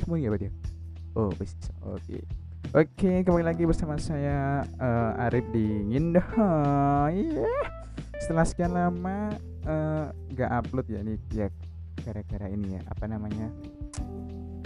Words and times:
semua 0.00 0.18
ya 0.18 0.28
berarti 0.30 0.48
ya? 0.48 0.52
oh 1.14 1.30
bisa. 1.34 1.70
oke. 1.84 2.18
Oke 2.74 3.22
kembali 3.22 3.44
lagi 3.46 3.62
bersama 3.68 3.94
saya 4.00 4.66
eh, 4.66 5.22
Arif 5.28 5.46
di 5.54 5.62
Ngindahoy 5.84 7.38
setelah 8.18 8.42
sekian 8.42 8.74
lama 8.74 9.30
eh, 9.62 10.04
nggak 10.34 10.50
upload 10.50 10.86
ya 10.90 10.98
ini 11.06 11.14
ya 11.30 11.46
gara-gara 12.02 12.50
ini 12.50 12.74
ya 12.74 12.80
apa 12.90 13.04
namanya? 13.06 13.46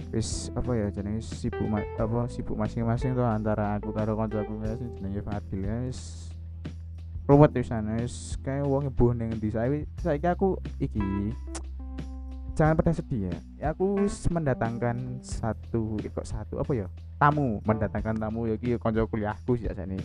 Wis 0.09 0.49
apa 0.57 0.73
ya 0.73 0.89
jenenge? 0.89 1.21
Sibuk 1.21 1.69
ma- 1.69 1.85
apa 2.01 2.33
sibuk 2.33 2.57
masing-masing 2.57 3.13
tuh 3.13 3.29
antara 3.29 3.77
aku 3.77 3.93
karo 3.93 4.17
kancaku 4.17 4.57
ya 4.65 4.73
sing 4.81 4.89
jenenge 4.97 5.21
Fadil 5.21 5.61
ya 5.69 5.77
wis. 5.85 6.33
Ruwet 7.29 7.53
di 7.53 7.61
sana 7.61 8.01
wis. 8.01 8.41
Kayak 8.41 8.65
wong 8.65 8.89
buh 8.89 9.13
ning 9.13 9.37
ndi 9.37 9.53
saya 9.53 9.85
saiki 10.01 10.25
aku 10.33 10.57
iki 10.81 11.37
jangan 12.59 12.75
pada 12.75 12.91
sedih 12.91 13.31
ya 13.31 13.37
Ya, 13.59 13.67
aku 13.71 14.03
mendatangkan 14.35 15.23
satu 15.23 15.95
eh, 16.03 16.11
kok 16.11 16.27
satu 16.27 16.59
apa 16.59 16.75
ya 16.75 16.87
tamu 17.23 17.63
mendatangkan 17.63 18.19
tamu 18.19 18.51
ya 18.51 18.59
iki 18.59 18.75
kanca 18.83 19.07
kuliahku 19.07 19.55
sih 19.55 19.71
nih 19.71 20.03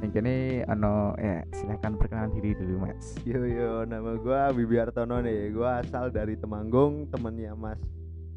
yang 0.00 0.10
kini 0.12 0.60
ano 0.68 1.12
ya 1.20 1.44
silakan 1.52 1.96
perkenalan 2.00 2.32
diri 2.32 2.56
dulu 2.56 2.84
mas 2.88 3.16
Yo 3.24 3.44
yo, 3.44 3.84
nama 3.84 4.16
gua 4.20 4.52
Bibi 4.52 4.76
Artono 4.76 5.24
nih. 5.24 5.52
Gua 5.56 5.80
asal 5.80 6.12
dari 6.12 6.36
Temanggung, 6.36 7.08
temennya 7.08 7.56
Mas 7.56 7.80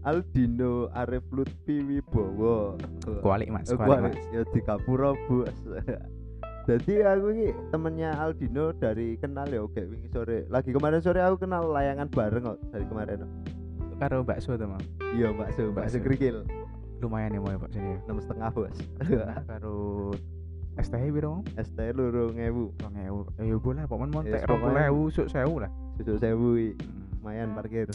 Aldino 0.08 0.88
Arif 0.96 1.28
Lutfi 1.36 1.84
Wibowo. 1.84 2.80
kualik 3.20 3.52
mas 3.52 3.68
Eh, 3.68 3.76
kualik 3.76 4.16
mas 4.16 4.24
ya 4.32 4.42
di 4.48 4.62
Kapuro, 4.64 5.20
Bos. 5.28 5.52
Jadi 6.70 7.02
aku 7.02 7.34
ini 7.34 7.50
temennya 7.74 8.14
Aldino 8.14 8.70
dari 8.72 9.18
kenal 9.18 9.50
ya 9.50 9.66
oke 9.66 9.82
wingi 9.82 10.06
sore. 10.08 10.46
Lagi 10.48 10.70
kemarin 10.70 11.02
sore 11.02 11.18
aku 11.18 11.42
kenal 11.42 11.66
layangan 11.66 12.06
bareng 12.08 12.46
kok 12.46 12.58
dari 12.70 12.86
kemarin. 12.86 13.26
karo 13.98 14.24
bakso 14.24 14.56
tuh 14.56 14.64
mam 14.64 14.80
Iya, 15.12 15.34
Su 15.52 15.74
Bakso. 15.74 16.00
Krikil. 16.00 16.46
lumayan 17.02 17.32
ya 17.32 17.40
mau 17.40 17.48
ya 17.50 17.58
pak 17.58 17.72
sini 17.72 17.96
ya 17.96 18.00
enam 18.06 18.18
setengah 18.22 18.50
bos. 18.54 18.76
karo 19.50 19.76
STH 20.78 21.04
biro 21.10 21.44
ST 21.58 21.80
luru 21.92 22.32
ngewu, 22.32 22.76
rong 22.76 22.96
ewu 22.96 23.20
ya 23.36 23.56
boleh 23.58 23.84
pak 23.84 23.98
mon 23.98 24.12
montek 24.14 24.40
Yes, 24.40 24.48
rong 24.48 24.60
puluh 24.62 24.72
pokoknya- 24.78 24.88
ewu 24.88 25.02
suk 25.10 25.28
sewu 25.28 25.56
lah 25.60 25.72
susu 25.98 26.16
sewu. 26.16 26.50
Hmm. 26.56 26.76
lumayan 27.20 27.52
parkir. 27.52 27.88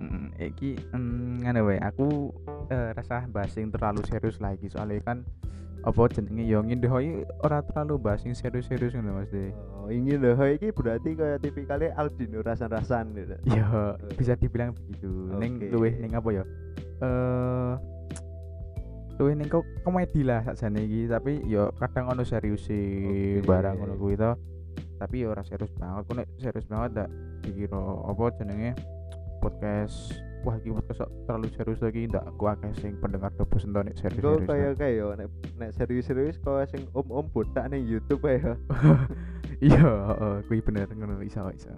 Hmm, 0.00 0.32
iki 0.34 0.74
mm, 0.90 1.44
ngene 1.44 1.60
wae 1.60 1.78
aku 1.78 2.34
eh, 2.66 2.90
rasa 2.90 3.28
bahas 3.28 3.52
sing 3.52 3.68
terlalu 3.68 4.02
serius 4.02 4.38
lagi 4.38 4.66
soalnya 4.66 4.98
kan 5.04 5.22
apa 5.80 6.12
jenenge 6.12 6.44
yo 6.44 6.60
ngindahoy 6.60 7.24
ora 7.40 7.64
terlalu 7.64 7.96
bahas 7.96 8.20
sing 8.20 8.36
serius-serius 8.36 8.92
ngono 8.92 9.24
Mas 9.24 9.32
De. 9.32 9.48
Oh, 9.80 9.88
ingin 9.88 10.20
loh, 10.20 10.36
ini 10.44 10.68
berarti 10.68 11.16
kayak 11.16 11.40
tipikalnya 11.40 11.96
Aldino 11.96 12.44
rasan-rasan 12.44 13.16
gitu. 13.16 13.36
Ya 13.48 13.96
bisa 14.12 14.36
dibilang 14.36 14.76
begitu. 14.76 15.08
Ning 15.40 15.56
Oke. 15.56 15.72
luwih 15.72 15.94
ning 15.96 16.12
apa 16.12 16.28
ya? 16.36 16.44
Eh 17.00 17.72
luwih 19.16 19.34
ning 19.36 19.48
kok 19.48 19.64
komedi 19.84 20.20
lah 20.20 20.44
sakjane 20.44 20.84
iki, 20.84 21.08
tapi 21.08 21.40
yo 21.48 21.72
kadang 21.80 22.12
ono 22.12 22.28
serius 22.28 22.68
Oke. 22.68 23.40
barang 23.44 23.80
ngono 23.80 23.96
kuwi 23.96 24.20
to. 24.20 24.36
Tapi 25.00 25.24
yo 25.24 25.32
ora 25.32 25.40
serius 25.40 25.72
banget. 25.80 26.04
Kok 26.04 26.14
nek 26.20 26.28
serius 26.36 26.68
banget 26.68 26.90
dak 27.04 27.08
dikira 27.40 27.80
apa 28.04 28.24
jenenge 28.36 28.76
podcast 29.40 30.12
Wah, 30.40 30.56
iki 30.56 30.72
podcast 30.72 31.04
kok 31.04 31.12
terlalu 31.28 31.48
serius 31.52 31.80
lagi 31.84 32.08
ndak 32.08 32.24
aku 32.24 32.48
akeh 32.48 32.72
sing 32.80 32.96
pendengar 32.96 33.28
do 33.36 33.44
bosen 33.44 33.76
to 33.76 33.84
nek 33.84 33.92
Gue 33.92 34.08
serius-serius. 34.08 34.48
kayak 34.48 34.72
kayak 34.80 34.94
yo 34.96 35.06
nek 35.12 35.28
nek 35.60 35.70
serius-serius 35.76 36.36
kau 36.40 36.56
sing 36.64 36.88
om-om 36.96 37.28
botak 37.28 37.68
nih 37.68 37.84
YouTube 37.84 38.24
ya. 38.24 38.56
iya 39.68 39.84
heeh 39.84 40.34
kuwi 40.48 40.64
bener 40.64 40.88
ngono 40.96 41.20
iso 41.20 41.44
iso. 41.52 41.68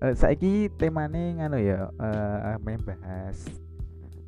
Eh 0.00 0.16
saiki 0.16 0.72
temane 0.80 1.36
ngono 1.36 1.60
ya 1.60 1.92
eh 2.00 2.56
membahas 2.64 3.44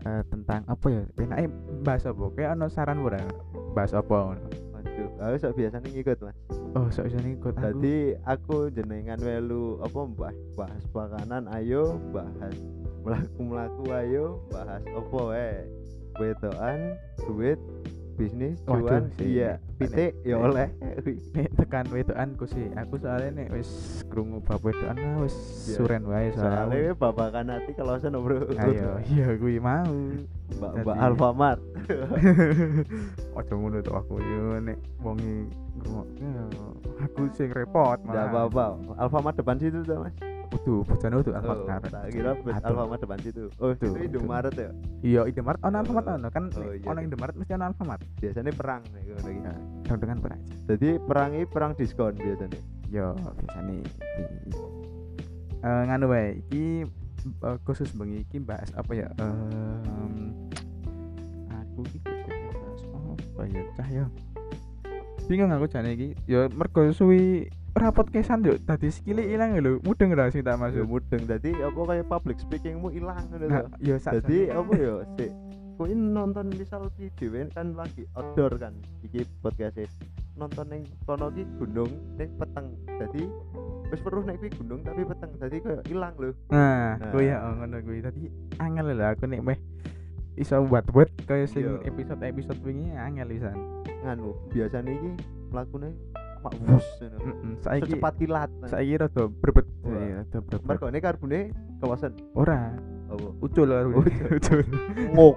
eh, 0.05 0.23
tentang 0.29 0.69
apa 0.69 0.87
ya? 0.93 1.03
Enake 1.17 1.49
bahas 1.81 2.05
apa? 2.05 2.25
Kayak 2.37 2.53
ono 2.53 2.67
saran 2.69 3.01
ora? 3.01 3.25
Bahas 3.73 3.97
apa 3.97 4.13
ngono? 4.13 4.45
Waduh, 4.77 5.09
aku 5.25 5.37
sok 5.41 5.53
biasanya 5.57 5.89
ngikut 5.89 6.19
mas. 6.21 6.37
oh 6.77 6.87
sok 6.93 7.09
iso 7.09 7.17
ikut 7.25 7.57
aku. 7.57 7.65
Jadi 7.65 7.97
aku 8.29 8.57
jenengan 8.77 9.17
welu 9.25 9.81
apa 9.81 10.01
mbah 10.05 10.35
bahas 10.53 10.85
makanan 10.93 11.49
ayo 11.57 11.97
bahas 12.13 12.53
melaku 13.03 13.41
melaku 13.41 13.83
ayo 13.93 14.27
bahas 14.51 14.83
opo 14.93 15.31
eh 15.33 15.65
wedoan 16.19 16.99
duit 17.25 17.59
bisnis 18.19 18.59
cuan 18.67 19.07
sih. 19.15 19.39
iya 19.39 19.63
pitik 19.79 20.11
ya 20.27 20.43
oleh. 20.43 20.67
Nek 21.39 21.55
tekan 21.55 21.87
wedoanku 21.87 22.51
sih 22.51 22.67
aku 22.75 22.99
soalnya 22.99 23.31
nek 23.31 23.55
wis 23.55 24.03
krungu 24.11 24.43
bab 24.43 24.59
wedoan 24.59 24.99
ah 24.99 25.23
wis 25.23 25.39
Iya. 25.71 25.77
suren 25.79 26.03
wae 26.03 26.35
soalnya. 26.35 26.67
Soalnya 26.67 26.93
babakan 26.99 27.47
hati 27.55 27.71
kalau 27.79 27.95
sen 28.03 28.19
bro. 28.19 28.43
Ayo 28.59 28.99
iya 29.07 29.39
kuwi 29.39 29.63
mau. 29.63 29.87
Mbak 30.59 30.73
mbak 30.83 30.97
Alfamart. 30.99 31.61
Ojo 33.39 33.53
ngono 33.55 33.79
to 33.87 33.95
aku 33.95 34.19
yo 34.19 34.59
nek 34.67 34.79
wong 34.99 35.19
ngrungokne 35.79 36.29
aku 36.99 37.23
sing 37.39 37.55
repot 37.55 38.03
malah. 38.03 38.51
apa-apa. 38.51 38.65
Alfamart 38.99 39.39
depan 39.39 39.63
situ 39.63 39.87
tuh 39.87 40.03
mas 40.03 40.15
Utuh, 40.49 40.81
bojone 40.81 41.15
utuh 41.19 41.33
Oh, 41.33 41.39
Alfamart. 41.39 41.93
tak 41.93 42.09
kira. 42.09 42.33
Alfamart 42.35 43.01
depan 43.01 43.19
situ 43.21 43.53
oh 43.57 43.71
itu 43.71 43.87
Indomaret 43.95 44.53
ya 44.53 44.71
Iya, 45.01 45.21
Indomaret 45.27 45.61
ono 45.61 45.77
Alfamart 45.77 46.07
Oh, 46.07 46.15
ono 46.15 46.29
kan 46.29 46.45
oh, 46.51 46.73
iya, 46.73 46.85
ono 46.85 46.99
iya. 46.99 47.07
Indomaret 47.07 47.35
mesti 47.35 47.53
ono 47.53 47.65
Alfamart. 47.67 48.01
biasanya 48.17 48.53
perang 48.53 48.83
nih 48.89 49.03
ngono 49.07 49.29
iki. 49.29 49.41
Ya, 49.89 49.95
dengan 49.95 50.19
per 50.19 50.31
aja. 50.33 50.55
jadi 50.67 50.89
perang 51.01 51.31
ini 51.33 51.45
perang 51.45 51.73
diskon 51.73 52.15
biasanya 52.15 52.61
Yo, 52.89 53.13
biasane 53.13 53.73
iki. 53.79 53.93
Eh 55.59 55.83
nganu 55.85 56.07
wae, 56.07 56.39
iki 56.41 56.65
eh, 57.21 57.57
khusus 57.63 57.93
bengi 57.93 58.23
iki 58.23 58.39
bahas 58.39 58.73
apa 58.73 58.93
ya? 58.95 59.09
Em 59.19 60.33
aku 61.51 61.81
iki 61.85 61.99
bahas 62.01 62.81
apa 62.89 63.43
ya 63.45 63.63
cah 63.75 63.89
ya. 63.91 64.05
Bingung 65.27 65.51
aku 65.51 65.67
jane 65.67 65.93
iki. 65.93 66.09
Ya 66.25 66.49
mergo 66.49 66.89
suwi 66.89 67.53
ora 67.79 67.95
podcastan 67.95 68.43
yo 68.43 68.59
dadi 68.59 68.91
skile 68.91 69.23
ilang 69.23 69.55
lho. 69.55 69.79
Mudeng 69.87 70.11
ra 70.11 70.27
sing 70.29 70.43
tak 70.43 70.59
ya 70.59 70.61
maksud. 70.61 70.83
mudeng 70.85 71.23
jadi 71.25 71.51
apa 71.63 71.79
kayak 71.87 72.07
public 72.11 72.37
speakingmu 72.43 72.91
hilang 72.91 73.23
ngono 73.31 73.47
lho. 73.47 73.63
yo 73.79 73.95
sak 73.97 74.19
jadi 74.19 74.51
apa 74.53 74.73
ya 74.75 74.95
sih 75.15 75.31
kok 75.79 75.87
ini 75.87 76.11
nonton 76.11 76.51
misal 76.59 76.91
video 76.99 77.39
ini 77.39 77.55
kan 77.55 77.71
lagi 77.79 78.03
outdoor 78.19 78.59
kan 78.59 78.75
iki 78.99 79.23
podcast 79.39 79.95
nonton 80.35 80.67
neng 80.67 80.83
kono 81.07 81.31
ki 81.31 81.47
gunung 81.55 81.87
neng 82.19 82.35
peteng 82.35 82.67
jadi 82.99 83.23
wis 83.87 84.03
perlu 84.03 84.27
naik 84.27 84.43
kuwi 84.43 84.51
gunung 84.59 84.83
tapi 84.83 85.07
peteng 85.07 85.31
jadi 85.39 85.57
kayak 85.63 85.83
hilang 85.87 86.15
loh 86.19 86.35
Nah, 86.51 86.99
Nah. 86.99 87.15
kuwi 87.15 87.31
ya 87.31 87.47
oh, 87.47 87.55
ngono 87.55 87.79
kuwi. 87.79 88.03
Tadi 88.03 88.27
angel 88.59 88.91
lho 88.91 89.07
aku 89.07 89.31
nek 89.31 89.43
meh 89.47 89.59
iso 90.35 90.59
buat-buat 90.67 91.31
kaya 91.31 91.47
sing 91.47 91.63
Iya. 91.63 91.87
episode-episode 91.87 92.59
wingi 92.67 92.91
angel 92.91 93.31
pisan. 93.31 93.55
nganu 93.99 94.35
biasanya 94.51 94.91
iki 94.91 95.11
melakukan 95.51 95.95
mak 96.41 96.53
wus 96.61 96.87
ngono. 96.99 97.19
Heeh. 97.19 97.53
Saiki 97.59 97.91
secepat 97.91 98.15
kilat 98.17 98.51
rada 98.63 99.23
brebet. 99.29 99.67
Wah. 99.81 99.93
Iya, 99.95 100.15
rada 100.21 100.39
brebet. 100.41 100.65
mergo 100.65 100.87
ini 100.87 100.99
karbone 100.99 101.41
kawasan 101.79 102.13
Ora, 102.33 102.75
ucul 103.39 103.67
karo 103.67 103.89
Ucul. 103.95 104.11
ucul. 104.37 104.61
ngok 105.13 105.37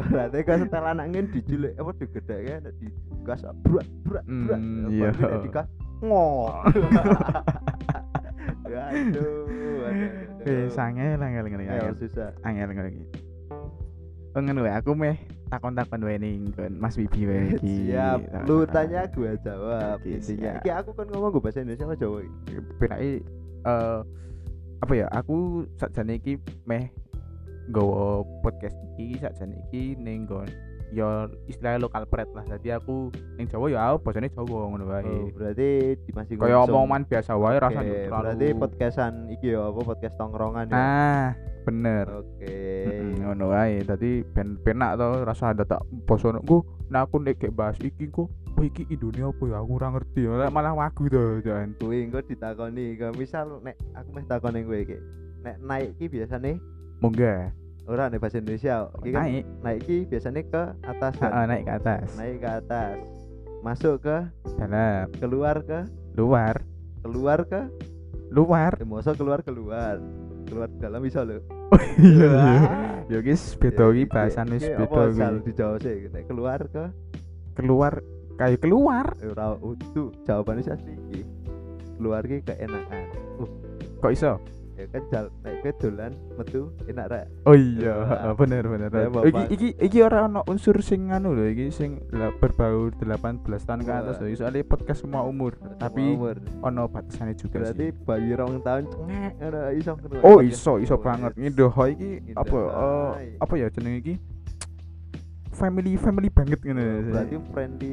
berarti 0.00 0.38
kan 0.42 0.58
setelan 0.60 0.98
angin 0.98 1.28
dijulik 1.28 1.76
apa 1.76 1.90
digedheke 1.94 2.54
nek 2.58 2.72
digas 2.74 3.40
brak 3.62 3.84
brak 4.02 4.24
brak 4.24 4.56
Hmm, 4.56 4.86
Apa 4.86 4.90
iya. 4.90 5.08
nek 5.12 5.40
digas 5.44 5.66
ngok 6.00 6.52
Ya, 8.64 8.86
aduh 8.86 9.10
aduh, 9.10 9.82
aduh, 9.82 10.10
Eh, 10.40 10.46
aduh. 10.46 10.70
sangel 10.70 11.18
angel 11.18 11.44
ngene 11.44 11.64
Ayo, 11.66 11.90
angel. 11.90 11.94
susah 11.98 12.30
Angel 12.40 12.70
ngene. 12.70 13.02
Oh 14.30 14.40
ngono 14.40 14.60
wae 14.62 14.72
aku 14.72 14.94
meh 14.94 15.18
takon-takon 15.50 16.06
wae 16.06 16.16
ning 16.16 16.54
kon 16.54 16.78
Mas 16.78 16.94
Bibi 16.94 17.26
wae 17.26 17.42
iki. 17.58 17.90
siap. 17.90 18.22
Lu 18.46 18.62
tanya 18.70 19.10
gua 19.10 19.34
jawab. 19.42 19.98
Intinya 20.06 20.62
iki 20.62 20.70
aku 20.70 20.90
kan 20.94 21.06
ngomong 21.10 21.34
gue 21.34 21.42
bahasa 21.42 21.60
Indonesia 21.60 21.90
apa 21.90 21.96
Jawa? 21.98 22.18
Iki 22.22 22.54
Pirake 22.78 23.10
eh 23.66 24.00
apa 24.80 24.92
ya 24.96 25.06
aku 25.12 25.68
sakjane 25.76 26.16
iki 26.16 26.40
meh 26.64 26.88
nggawa 27.68 28.24
podcast 28.40 28.78
iki 28.96 29.20
sakjane 29.20 29.58
iki 29.68 29.98
ning 30.00 30.24
nggon 30.24 30.48
ya 30.90 31.30
istilahnya 31.46 31.86
lokal 31.86 32.04
pret 32.06 32.28
lah. 32.34 32.44
Jadi 32.46 32.74
aku 32.74 33.10
ning 33.38 33.46
Jawa 33.46 33.66
ya 33.70 33.80
aku 33.90 33.98
basane 34.10 34.28
Jawa 34.30 34.70
ngono 34.70 34.84
wae. 34.90 35.06
Oh, 35.06 35.30
berarti 35.34 35.94
di 35.98 36.10
masih 36.14 36.34
kaya 36.36 36.66
omongan 36.66 37.06
biasa 37.06 37.32
wae 37.38 37.56
Oke, 37.56 37.64
rasanya 37.64 37.92
terlalu 38.06 38.24
berarti 38.24 38.46
podcastan 38.58 39.12
iki 39.30 39.46
ya 39.54 39.70
apa 39.70 39.80
podcast 39.86 40.14
tongkrongan 40.18 40.66
ya? 40.70 40.76
Ah 40.76 41.26
bener. 41.62 42.06
Oke. 42.10 42.56
Mm, 42.90 43.12
ngono 43.22 43.44
wae. 43.54 43.82
Dadi 43.86 44.10
ben 44.34 44.58
penak 44.60 44.98
to 44.98 45.08
rasa 45.22 45.54
ada 45.54 45.64
tak 45.64 45.82
bosono 46.04 46.42
ku 46.42 46.66
nek 46.90 47.06
aku 47.06 47.16
nek 47.22 47.42
bahas 47.54 47.78
iki 47.78 48.10
ku 48.10 48.26
oh 48.30 48.64
iki 48.64 48.86
Indonesia 48.90 49.30
apa 49.30 49.44
ya? 49.46 49.56
Aku 49.62 49.70
ora 49.78 49.88
ngerti 49.94 50.20
ya. 50.26 50.50
Malah 50.50 50.74
wagu 50.74 51.06
to 51.06 51.40
jan. 51.46 51.78
Kuwi 51.78 52.10
engko 52.10 52.20
ditakoni. 52.26 52.98
Misal 53.14 53.62
nek 53.62 53.78
aku 53.94 54.08
meh 54.16 54.24
takoni 54.26 54.66
kowe 54.66 54.78
iki. 54.78 54.98
Nek 55.46 55.56
naik 55.62 55.96
ki 55.96 56.10
biasane? 56.10 56.58
Munggah 57.00 57.59
ora 57.90 58.06
nek 58.06 58.22
bahasa 58.22 58.38
Indonesia 58.38 58.86
iki 59.02 59.10
kan? 59.10 59.22
Naik. 59.26 59.44
Naik 59.60 59.80
ki 59.82 59.96
biasanya 60.06 60.42
ke 60.46 60.62
atas 60.86 61.12
kan? 61.18 61.26
Heeh, 61.26 61.44
naik 61.46 61.62
ke 61.66 61.72
atas. 61.74 62.06
Naik 62.14 62.36
ke 62.38 62.48
atas. 62.48 62.96
Masuk 63.60 63.94
ke 64.00 64.16
dalam. 64.56 65.10
keluar 65.18 65.56
ke? 65.60 65.80
Luar. 66.14 66.56
Keluar 67.02 67.38
ke? 67.44 67.60
Luar. 68.30 68.72
Eh, 68.78 68.86
masa 68.86 69.10
keluar 69.12 69.42
keluar? 69.42 69.98
Keluar 70.46 70.70
dalam 70.78 71.02
bisa 71.02 71.22
lo 71.22 71.38
iya 72.02 72.30
iya. 72.30 72.62
Ya 73.06 73.18
guys 73.22 73.54
beda 73.54 73.86
Ya, 73.86 73.92
iki 73.92 74.02
iki- 74.02 74.10
bahasan 74.10 74.46
wis 74.50 74.62
iki 74.62 74.74
beda 74.74 75.38
iki 75.38 75.46
dijawab 75.46 75.78
sih? 75.82 75.96
Keluar 76.26 76.60
ke? 76.66 76.84
Keluar. 77.54 77.92
Kayak 78.34 78.58
keluar. 78.62 79.06
Eh, 79.18 79.30
ora 79.30 79.54
utuh. 79.54 80.10
Jawabannya 80.24 80.62
sih 80.62 80.72
asli 80.72 80.94
iki 81.10 81.20
keluar 81.98 82.22
ki 82.22 82.40
keenakan. 82.42 83.04
Uh 83.38 83.50
kok 84.00 84.12
iso 84.16 84.32
ya 84.80 84.86
kan 84.88 85.02
jal 85.06 85.24
nek 85.40 85.60
kowe 85.60 85.72
dolan 85.78 86.12
metu 86.34 86.60
enak 86.84 87.06
ra 87.06 87.20
oh 87.44 87.52
iya 87.52 87.94
Ya. 88.00 88.32
bener 88.32 88.64
bener 88.64 88.88
Ya, 88.90 89.06
iki 89.22 89.42
iki 89.50 89.68
iki 89.78 89.98
ora 90.00 90.24
ono 90.24 90.40
unsur 90.44 90.80
sing 90.80 91.08
anu 91.08 91.36
lho 91.36 91.44
iki 91.46 91.68
sing 91.68 92.00
berbau 92.40 92.88
18 92.96 93.20
tahun 93.60 93.80
ke 93.82 93.92
atas 93.92 94.16
lho. 94.18 94.32
Soalnya 94.32 94.64
podcast 94.64 95.04
semua 95.04 95.22
umur 95.22 95.52
tapi 95.76 96.16
Umur. 96.16 96.40
ono 96.60 96.86
batasannya 96.86 97.34
juga 97.34 97.60
berarti 97.60 97.86
sih 97.86 98.00
bayi 98.00 98.32
rong 98.32 98.60
tahun 98.60 98.84
cengek 98.86 99.32
ora 99.42 99.62
iso 99.72 99.92
oh 99.92 99.98
Podcast. 100.00 100.48
iso 100.48 100.72
iso 100.78 100.94
Oh, 100.94 100.98
banget. 100.98 101.32
Yes. 101.32 101.40
ngidoho 101.42 101.82
iki 101.86 102.10
apa 102.32 102.58
eh, 102.58 103.10
apa 103.36 103.54
ya 103.54 103.66
jeneng 103.68 103.94
iki? 103.96 104.14
Family 105.50 105.92
family 105.94 106.28
banget 106.30 106.60
Oh, 106.62 106.72
berarti 106.72 107.36
friendly 107.52 107.90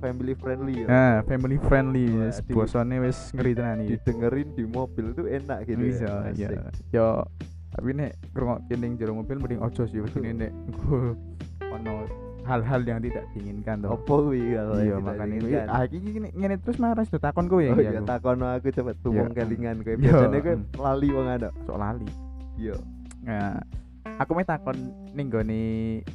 family 0.00 0.32
friendly 0.34 0.74
ya 0.82 0.86
nah 0.88 1.14
family 1.22 1.56
friendly 1.60 2.06
Wah, 2.10 2.32
bosone 2.50 2.96
wis 2.98 3.30
ngeri 3.30 3.52
tenan 3.52 3.78
iki 3.80 3.96
didengerin 3.96 4.48
di 4.52 4.64
mobil 4.64 5.06
tuh 5.12 5.28
enak 5.28 5.58
gitu 5.64 5.78
bisa 5.78 6.26
ya 6.32 6.48
ya 6.50 6.60
Asik. 6.66 6.84
yo 6.90 7.06
tapi 7.70 7.88
nek 7.92 8.10
ngrungokke 8.32 8.74
ning 8.74 8.92
jero 8.96 9.12
mobil 9.14 9.36
mending 9.36 9.60
ojo 9.60 9.84
sih 9.84 10.00
begini 10.00 10.32
nek 10.42 10.52
ono 11.76 12.08
hal-hal 12.40 12.82
yang 12.82 12.98
tidak 12.98 13.22
diinginkan 13.30 13.78
toh 13.78 13.94
apa 13.94 14.10
kuwi 14.10 14.56
kalau 14.56 14.74
iya 14.80 14.96
kuwi 14.98 15.52
kan? 15.54 15.66
ah 15.70 15.82
iki 15.84 15.98
ngene 16.34 16.54
terus 16.58 16.80
marah 16.80 17.04
sudah 17.04 17.22
takon 17.22 17.46
kowe 17.46 17.60
oh 17.60 17.76
iki 17.76 17.84
iya 17.84 18.00
aku. 18.00 18.08
takono 18.08 18.46
aku 18.48 18.68
cepet 18.72 18.96
tuwong 19.04 19.30
Iya. 19.30 19.36
kelingan 19.38 19.76
kowe 19.84 19.92
Iya. 19.92 20.00
biasanya 20.02 20.38
kowe 20.40 20.54
Hmm. 20.56 20.66
lali 20.80 21.08
wong 21.12 21.28
ada 21.28 21.48
sok 21.62 21.76
lali 21.78 22.08
iya 22.56 22.74
nah 23.22 23.60
aku 24.20 24.36
mau 24.36 24.44
takon 24.44 24.76
ning 25.16 25.32
gone 25.32 25.60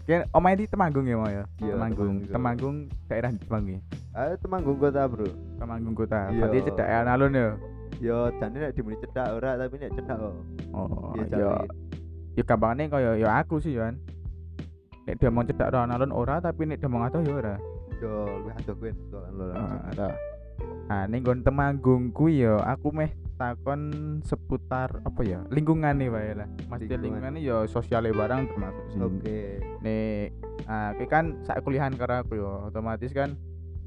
kan 0.05 0.29
omahe 0.29 0.61
di 0.61 0.69
Temanggung 0.69 1.09
ya 1.09 1.17
mau 1.17 1.25
ya? 1.25 1.43
Iya, 1.57 1.73
Temanggung. 1.73 2.15
Temanggung. 2.29 2.75
Daerah 3.09 3.29
di 3.33 3.41
Temanggung. 3.41 3.81
Ya 3.81 3.81
ayo 4.15 4.33
temanggung 4.39 4.77
kota 4.79 5.01
bro. 5.09 5.27
Temanggung 5.59 5.95
kota. 5.97 6.29
Iya. 6.29 6.45
berarti 6.47 6.59
cedak 6.69 6.87
alun 6.87 7.33
ya? 7.33 7.47
Yo 7.99 8.17
jane 8.37 8.57
nek 8.61 8.71
dimuni 8.77 8.95
cedak 9.01 9.27
ora 9.33 9.57
tapi 9.57 9.75
nek 9.81 9.91
cedak 9.97 10.17
kok. 10.21 10.35
Oh 10.71 11.11
Iya, 11.17 11.25
ya 11.25 11.37
Jamin. 11.49 11.67
ya 12.35 12.43
gampangane 12.43 12.83
kaya 12.91 13.11
ya 13.19 13.29
aku 13.41 13.59
sih 13.59 13.75
kan 13.75 13.95
nek 15.07 15.15
dia 15.19 15.29
mau 15.33 15.43
cedak 15.43 15.73
alun 15.73 16.13
ora 16.13 16.37
tapi 16.39 16.63
nek 16.69 16.79
dia 16.79 16.87
mau 16.87 17.01
ngadoh 17.03 17.21
ya 17.25 17.33
ora. 17.35 17.55
Yo 17.99 18.11
luwih 18.43 18.53
adoh 18.53 18.75
kowe 18.77 18.91
soalan 19.09 19.31
lo 19.33 19.43
Ah. 19.55 20.13
Nah, 20.85 21.03
ning 21.09 21.25
nggon 21.25 21.41
Temanggung 21.41 22.13
kuwi 22.13 22.45
ya 22.45 22.61
aku 22.61 22.93
meh 22.93 23.09
takon 23.35 23.81
seputar 24.21 24.99
apa 25.01 25.21
ya? 25.21 25.43
Lingkungan 25.47 25.95
nih 25.95 26.07
wae 26.07 26.31
lah. 26.33 26.47
Maksudnya 26.65 26.97
Lingkungan. 26.97 27.35
ya 27.37 27.63
sosiale 27.65 28.09
barang 28.09 28.47
termasuk 28.47 28.85
sih. 28.89 28.99
oke 28.99 29.39
Nek 29.79 30.25
ah 30.65 30.91
kowe 30.93 31.05
kan 31.05 31.25
sak 31.41 31.61
kuliahan 31.61 31.93
karo 31.93 32.15
aku 32.17 32.33
ya, 32.35 32.51
otomatis 32.65 33.11
kan 33.11 33.35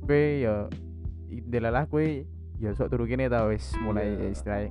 kowe 0.01 0.15
ya 0.15 0.69
indelalah 1.27 1.85
kowe 1.85 2.05
ya 2.57 2.71
sok 2.73 2.89
turu 2.89 3.05
kene 3.05 3.27
ta 3.27 3.45
wis 3.45 3.73
mulai 3.79 4.09
Iya. 4.11 4.29
istilahnya 4.31 4.71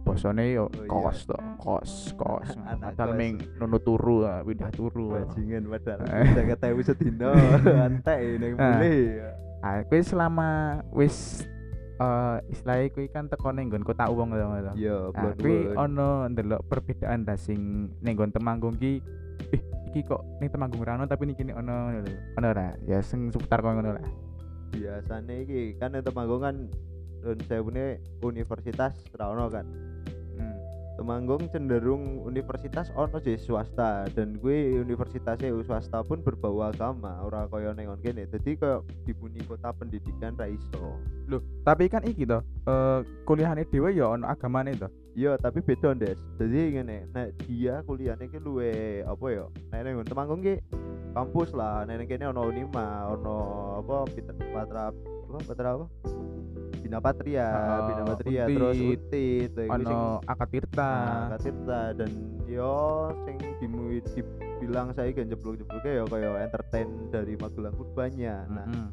bosone 0.00 0.44
yo 0.48 0.70
Oh, 0.70 0.70
iya. 0.78 0.90
kos 1.02 1.18
to, 1.24 1.34
kos, 1.58 1.92
kos. 2.14 2.48
Padahal 2.80 3.12
ming 3.12 3.42
nunu 3.56 3.78
turu, 3.78 4.22
ah, 4.22 4.38
pindah 4.40 4.70
turu. 4.70 5.10
ah. 5.12 5.26
bajingan 5.26 5.66
padahal 5.66 6.06
bisa 6.22 6.42
ketemu 6.46 6.80
sedino 6.80 7.30
antek 7.76 8.18
ning 8.38 8.54
Ah. 8.56 8.78
Ah, 9.60 9.82
kowe 9.82 9.98
selama 9.98 10.48
wis 10.90 11.42
eh 11.96 12.36
istilahnya 12.52 12.92
kowe 12.92 13.06
kan 13.08 13.24
teko 13.32 13.48
ning 13.56 13.72
nggon 13.72 13.84
kota 13.84 14.04
uwong 14.12 14.36
to 14.36 14.44
ngono. 14.44 14.72
yo 14.76 15.08
Nah, 15.16 15.32
kuwi 15.32 15.72
ono 15.72 16.28
ndelok 16.28 16.68
perbedaan 16.68 17.24
dah 17.24 17.40
sing 17.40 17.88
ning 18.04 18.12
nggon 18.12 18.36
Temanggung 18.36 18.76
ki 18.76 19.00
eh 19.56 19.62
iki 19.88 20.04
kok 20.04 20.20
ning 20.38 20.52
Temanggung 20.52 20.84
ra 20.84 21.00
ono 21.00 21.08
tapi 21.08 21.24
ning 21.24 21.36
kene 21.36 21.56
ono 21.56 21.88
ngono 21.88 22.04
lho. 22.04 22.12
Ono 22.36 22.46
ora? 22.52 22.76
Ya 22.84 23.00
sing 23.00 23.32
seputar 23.32 23.64
kono 23.64 23.80
ngono 23.80 23.96
lah. 23.96 24.06
biasanya 24.76 25.34
iki 25.40 25.80
kan 25.80 25.96
yang 25.96 26.04
Temanggung 26.04 26.42
kan 26.44 26.56
saya 27.48 27.64
punya 27.64 27.96
universitas 28.20 28.92
ra 29.16 29.32
ono 29.32 29.48
kan. 29.48 29.64
Temanggung 30.96 31.52
cenderung 31.52 32.24
universitas 32.24 32.88
ono 32.96 33.20
sih 33.20 33.36
swasta 33.36 34.08
dan 34.16 34.40
gue 34.40 34.80
universitasnya 34.80 35.52
swasta 35.60 36.00
pun 36.00 36.24
berbau 36.24 36.64
agama 36.64 37.20
ora 37.20 37.44
kaya 37.52 37.76
ning 37.76 37.92
on 37.92 38.00
kene. 38.00 38.24
Dadi 38.24 38.56
kaya 38.56 38.80
dibuni 39.04 39.44
kota 39.44 39.76
pendidikan 39.76 40.32
ra 40.40 40.48
iso. 40.48 40.96
Loh, 41.28 41.44
tapi 41.68 41.92
kan 41.92 42.00
iki 42.08 42.24
to, 42.24 42.40
eh 42.64 43.04
kuliahane 43.28 43.68
dhewe 43.68 43.92
ya 43.92 44.08
ono 44.16 44.24
agamane 44.24 44.72
to. 44.72 44.88
iya 45.16 45.36
tapi 45.40 45.60
beda 45.60 45.92
Des. 45.96 46.16
Jadi 46.40 46.80
ngene 46.80 47.08
nek 47.12 47.28
dia 47.44 47.84
kuliahnya 47.84 48.32
ki 48.32 48.40
luwe 48.40 49.04
apa 49.04 49.26
ya 49.32 49.44
nek 49.72 49.80
ning 49.84 49.94
Temanggung 50.08 50.40
ki 50.40 50.64
kampus 51.12 51.52
lah. 51.52 51.84
Nek 51.84 52.00
ning 52.00 52.08
kene 52.08 52.32
ono 52.32 52.48
Unima 52.48 53.12
ono 53.12 53.36
apa 53.84 54.08
Patra 54.52 54.92
apa 54.92 55.38
Patra 55.44 55.68
apa 55.76 55.86
Bina 56.86 57.02
Patria 57.02 57.42
Ah, 57.44 57.82
Bina 57.84 58.02
Patria 58.06 58.42
terus 58.46 58.78
Untit, 58.78 59.50
kuwi 59.50 59.66
sing- 59.82 59.82
Ono 59.82 60.22
Akatirta. 60.22 60.92
Nah, 60.94 61.26
Katirta 61.34 61.80
dan 61.92 62.10
yo 62.46 62.74
sing 63.26 63.36
dimu 63.58 63.90
dibilang 64.06 64.94
saya 64.94 65.10
kan 65.10 65.26
jeblok-jebloknya 65.26 65.92
ya 65.92 66.04
kayak 66.06 66.46
entertain 66.46 66.88
dari 67.10 67.34
Magelang 67.34 67.74
pun 67.74 67.88
banyak. 67.90 68.44
Nah, 68.46 68.64
Mm-mm. 68.64 68.86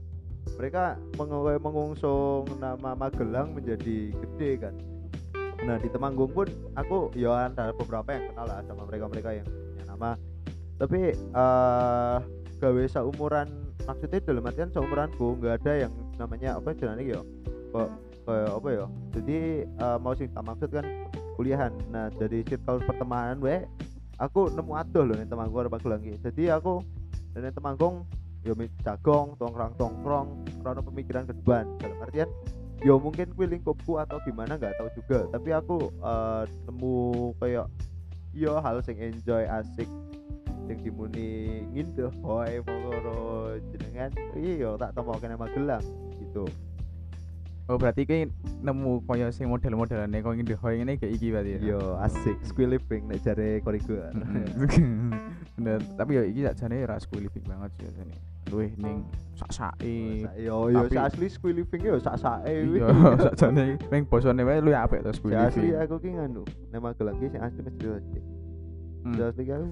mereka 0.58 0.84
meng- 1.14 1.62
mengusung 1.62 2.50
nama 2.58 2.92
Magelang 2.92 3.54
menjadi 3.54 4.10
gede 4.10 4.52
kan. 4.60 4.74
Nah, 5.64 5.78
di 5.78 5.88
Temanggung 5.88 6.28
pun 6.28 6.50
aku 6.74 7.14
ya 7.14 7.46
ada 7.46 7.70
beberapa 7.72 8.10
yang 8.10 8.26
kenal 8.28 8.46
lah 8.48 8.60
sama 8.66 8.84
mereka-mereka 8.84 9.30
yang 9.34 9.46
punya 9.46 9.86
nama. 9.86 10.18
Tapi 10.76 11.00
eh 11.14 12.18
gawe 12.58 12.84
seumuran 12.90 13.48
maksudnya 13.80 14.20
dalam 14.20 14.42
artian 14.42 14.72
seumuranku 14.72 15.38
nggak 15.38 15.62
ada 15.62 15.74
yang 15.78 15.94
namanya 16.16 16.56
apa 16.56 16.72
jenenge 16.72 17.12
ya 17.12 17.20
kayak 18.24 18.50
apa 18.56 18.70
ya? 18.72 18.86
Jadi 19.18 19.38
eh, 19.68 19.98
mau 20.00 20.14
sing 20.16 20.30
tak 20.32 20.46
maksud 20.46 20.70
kan 20.72 20.86
kuliahan. 21.36 21.74
Nah 21.90 22.14
dari 22.14 22.46
circle 22.46 22.80
pertemanan 22.86 23.42
we 23.42 23.66
aku 24.22 24.54
nemu 24.54 24.74
adoh 24.78 25.04
loh 25.04 25.16
nih 25.18 25.28
Temanggung 25.28 25.68
Magelang 25.68 26.02
iki. 26.06 26.16
jadi 26.22 26.62
aku 26.62 26.86
dari 27.34 27.50
Temanggung 27.50 28.06
ya 28.46 28.54
mi- 28.54 28.72
jagong 28.86 29.40
tongkrong 29.42 29.74
tongkrong 29.80 30.28
karena 30.62 30.82
pemikiran 30.86 31.24
ke 31.26 31.34
depan. 31.44 31.66
Dalam 31.82 31.98
artian 32.06 32.30
ya 32.84 32.94
mungkin 33.00 33.32
kuwi 33.34 33.48
lingkupku 33.58 33.98
atau 33.98 34.22
gimana 34.24 34.56
nggak 34.56 34.78
tahu 34.78 34.90
juga. 34.96 35.20
Tapi 35.34 35.50
aku 35.52 35.78
eh, 35.90 36.44
nemu 36.70 36.96
kayak 37.42 37.68
yo 38.34 38.58
hal 38.62 38.82
sing 38.86 38.98
enjoy 39.02 39.46
asik 39.46 39.90
sing 40.64 40.80
dimuni 40.80 41.60
ngindoh 41.76 42.14
hoy 42.24 42.62
mongoro 42.64 43.58
jenengan. 43.74 44.14
Iya 44.38 44.80
tak 44.80 44.96
tomok 44.96 45.20
kene 45.20 45.36
Magelang 45.36 45.84
gitu 46.22 46.48
Oh, 47.64 47.80
berarti 47.80 48.04
ki 48.04 48.28
nemu 48.60 49.04
koyo 49.04 49.32
sing 49.32 49.48
model-modelane 49.48 50.20
koyo 50.20 50.36
ngene 50.36 50.52
hoy 50.54 50.74
ngene 50.78 51.00
kayak 51.00 51.14
iki 51.14 51.32
berarti 51.32 51.52
ya. 51.56 51.60
yo 51.64 51.80
asik 51.98 52.36
squid 52.44 52.68
living 52.70 53.08
nek 53.08 53.20
jare 53.20 53.60
korigo 53.60 53.96
Bener, 55.56 55.80
tapi 55.96 56.12
ya 56.14 56.24
iki 56.24 56.44
sakjane 56.44 56.84
ora 56.84 57.00
school 57.00 57.22
living 57.22 57.40
banget 57.42 57.72
sih 57.74 57.88
jane. 57.88 58.16
Luwih 58.50 58.72
ning 58.76 59.08
sak-sake. 59.34 60.28
yo 60.38 60.68
yo 60.68 60.84
Tapi- 60.86 61.00
asli 61.00 61.28
squid 61.28 61.56
living 61.56 61.82
yo 61.84 61.96
sak 61.98 62.18
sak 62.18 62.44
Iya, 62.44 62.84
sakjane 63.26 63.80
ning 63.80 64.04
basane 64.06 64.44
wae 64.44 64.60
luwih 64.60 64.76
apik 64.76 65.00
to 65.00 65.12
school 65.12 65.32
Si 65.32 65.38
asli 65.38 65.72
living. 65.72 65.80
aku 65.80 65.96
ki 65.98 66.10
nganu 66.12 66.44
nek 66.68 66.80
Magelang 66.80 67.16
ki 67.18 67.28
sing 67.30 67.42
asli 67.42 67.60
mesti 67.62 67.86
asli 67.88 68.22
Hmm. 69.04 69.20
Asli 69.20 69.44
aku 69.46 69.68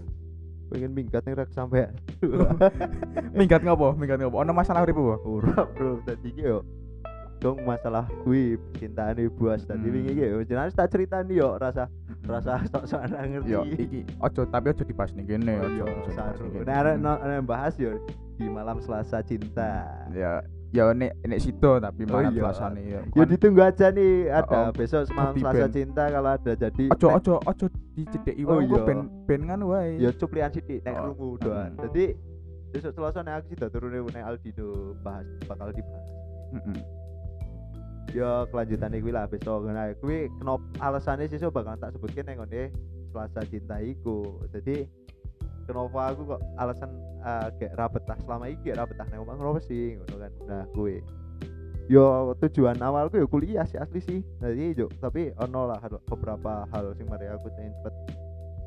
pengen 0.69 0.91
minggat 0.91 1.23
ning 1.23 1.35
rek 1.35 1.47
sampean 1.49 1.91
Minggat 3.37 3.63
ngopo? 3.63 3.91
Minggat 3.93 4.19
ngopo? 4.19 4.39
Ono 4.39 4.51
masalah 4.51 4.83
urip 4.83 4.95
apa? 4.97 5.15
ora 5.21 5.63
bro 5.67 5.99
tadi 6.01 6.31
ki 6.31 6.43
yo 6.45 6.59
dong 7.41 7.57
masalah 7.61 8.05
kuwi 8.21 8.53
cintaan 8.75 9.17
ibu 9.17 9.49
as 9.49 9.65
tadi 9.65 9.81
Hmm. 9.81 9.95
wingi 9.97 10.13
ki 10.13 10.23
yo 10.23 10.39
jenenge 10.41 10.71
tak 10.71 10.87
ceritani 10.87 11.33
yo 11.35 11.57
rasa 11.57 11.89
rasa 12.23 12.61
sok-sok 12.69 13.01
ngerti 13.09 13.49
Yo, 13.49 13.65
iki 13.65 14.05
ojo 14.15 14.45
tapi 14.45 14.69
ojo 14.69 14.83
dibahas 14.83 15.11
ning 15.11 15.25
kene, 15.25 15.57
Oh, 15.57 15.65
ojo. 15.65 15.85
Nah, 16.61 16.85
arek 17.17 17.41
bahas 17.43 17.73
yo 17.75 17.97
di 18.37 18.45
malam 18.45 18.77
Selasa 18.77 19.21
cinta. 19.21 19.89
Ya, 20.11 20.41
ya 20.69 20.93
nek 20.93 21.17
nek 21.19 21.41
sido 21.41 21.77
tapi 21.77 22.05
Oh, 22.05 22.13
malah 22.15 22.29
iya. 22.29 22.41
suasane 22.43 22.81
ya. 22.83 23.01
Ya 23.11 23.23
ditunggu 23.25 23.61
aja 23.63 23.89
nih 23.89 24.29
Oh, 24.29 24.37
ada 24.37 24.59
besok 24.71 25.01
semalam 25.03 25.33
di 25.33 25.41
Selasa 25.41 25.65
band. 25.65 25.73
cinta 25.73 26.03
kalau 26.07 26.29
ada 26.31 26.51
jadi 26.53 26.83
Ojo 26.89 27.07
nek- 27.07 27.17
ojo 27.17 27.33
ojo 27.43 27.65
dicedeki 27.91 28.41
Oh, 28.45 28.61
iya. 28.61 28.79
ben 28.83 28.99
ben 29.25 29.41
kan 29.43 29.59
wae. 29.63 29.97
ya 29.97 30.13
cuplian 30.13 30.49
sithik 30.49 30.81
nek 30.83 30.93
Oh, 30.95 31.09
krungu 31.09 31.41
doan. 31.41 31.73
mm. 31.73 31.81
Jadi 31.83 32.05
besok 32.71 32.91
Selasa 32.93 33.19
nek 33.19 33.33
aku 33.35 33.45
sida 33.49 33.65
turune 33.67 33.97
nek 34.05 34.23
Aldino 34.23 34.93
bahas 35.01 35.25
bakal 35.43 35.73
dibahas. 35.73 36.05
Heeh. 36.53 37.00
Ya 38.11 38.43
kelanjutan 38.51 38.91
kuwi 38.99 39.11
lah 39.15 39.23
besok 39.31 39.71
nah 39.71 39.87
kuwi 40.03 40.27
kenapa 40.35 40.63
alasannya 40.83 41.31
sesuk 41.31 41.55
bakal 41.55 41.79
tak 41.79 41.95
sebutke 41.95 42.19
nek 42.27 42.43
ngene 42.43 42.67
Selasa 43.11 43.43
cinta 43.47 43.79
iku. 43.83 44.39
Jadi 44.55 44.87
kenapa 45.67 46.15
aku 46.15 46.35
kok 46.35 46.41
alasan 46.59 46.91
uh, 47.23 47.47
kayak 47.59 47.75
ra 47.75 47.87
betah 47.91 48.17
selama 48.23 48.45
iki 48.47 48.71
ra 48.71 48.87
betah 48.87 49.07
nang 49.11 49.27
omah 49.27 49.35
kenapa 49.35 49.59
sih 49.67 49.99
ngono 49.99 50.15
kan. 50.15 50.31
Nah 50.47 50.63
kuwi 50.71 51.03
yo 51.91 52.31
tujuan 52.39 52.79
awalku 52.79 53.19
yo 53.19 53.27
kuliah 53.27 53.67
sih 53.67 53.79
asli 53.79 53.99
sih. 53.99 54.19
Jadi 54.39 54.79
yo 54.79 54.87
tapi 55.03 55.35
ono 55.39 55.71
lah 55.71 55.79
beberapa 56.07 56.67
hal 56.71 56.95
sing 56.95 57.07
mari 57.11 57.27
aku 57.27 57.51
pengen 57.51 57.75
cepet 57.83 57.95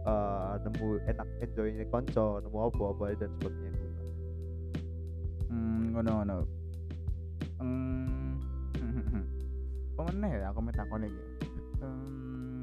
eh, 0.04 0.52
nemu 0.60 0.88
enak 1.08 1.28
enjoynya 1.40 1.84
konco 1.88 2.40
nemu 2.44 2.58
apa 2.68 2.82
apa 2.96 3.04
dan 3.16 3.30
sebagainya 3.40 3.80
lah. 3.80 4.04
Hmm, 5.48 5.82
ngono 5.96 6.10
ngono. 6.20 6.36
Hmm. 7.64 8.13
Meneh 9.94 10.30
ya 10.42 10.50
aku 10.50 10.60
metakon 10.60 11.06
iki. 11.06 11.22
Hmm, 11.80 12.62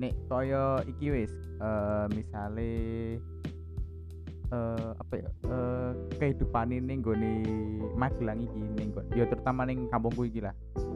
nek 0.00 0.12
kaya 0.26 0.80
iki 0.86 1.06
wis 1.12 1.32
eh 1.60 2.06
misale 2.12 2.72
eh 4.52 4.90
apa 5.00 5.14
ya 5.18 5.30
eh 5.48 5.90
kehidupan 6.20 6.70
ini 6.70 7.00
nggone 7.00 7.34
Magelang 7.94 8.42
iki 8.42 8.60
ning 8.74 8.90
ya 9.14 9.24
terutama 9.26 9.64
ning 9.64 9.86
kampungku 9.88 10.24
iki 10.26 10.40
lah. 10.40 10.54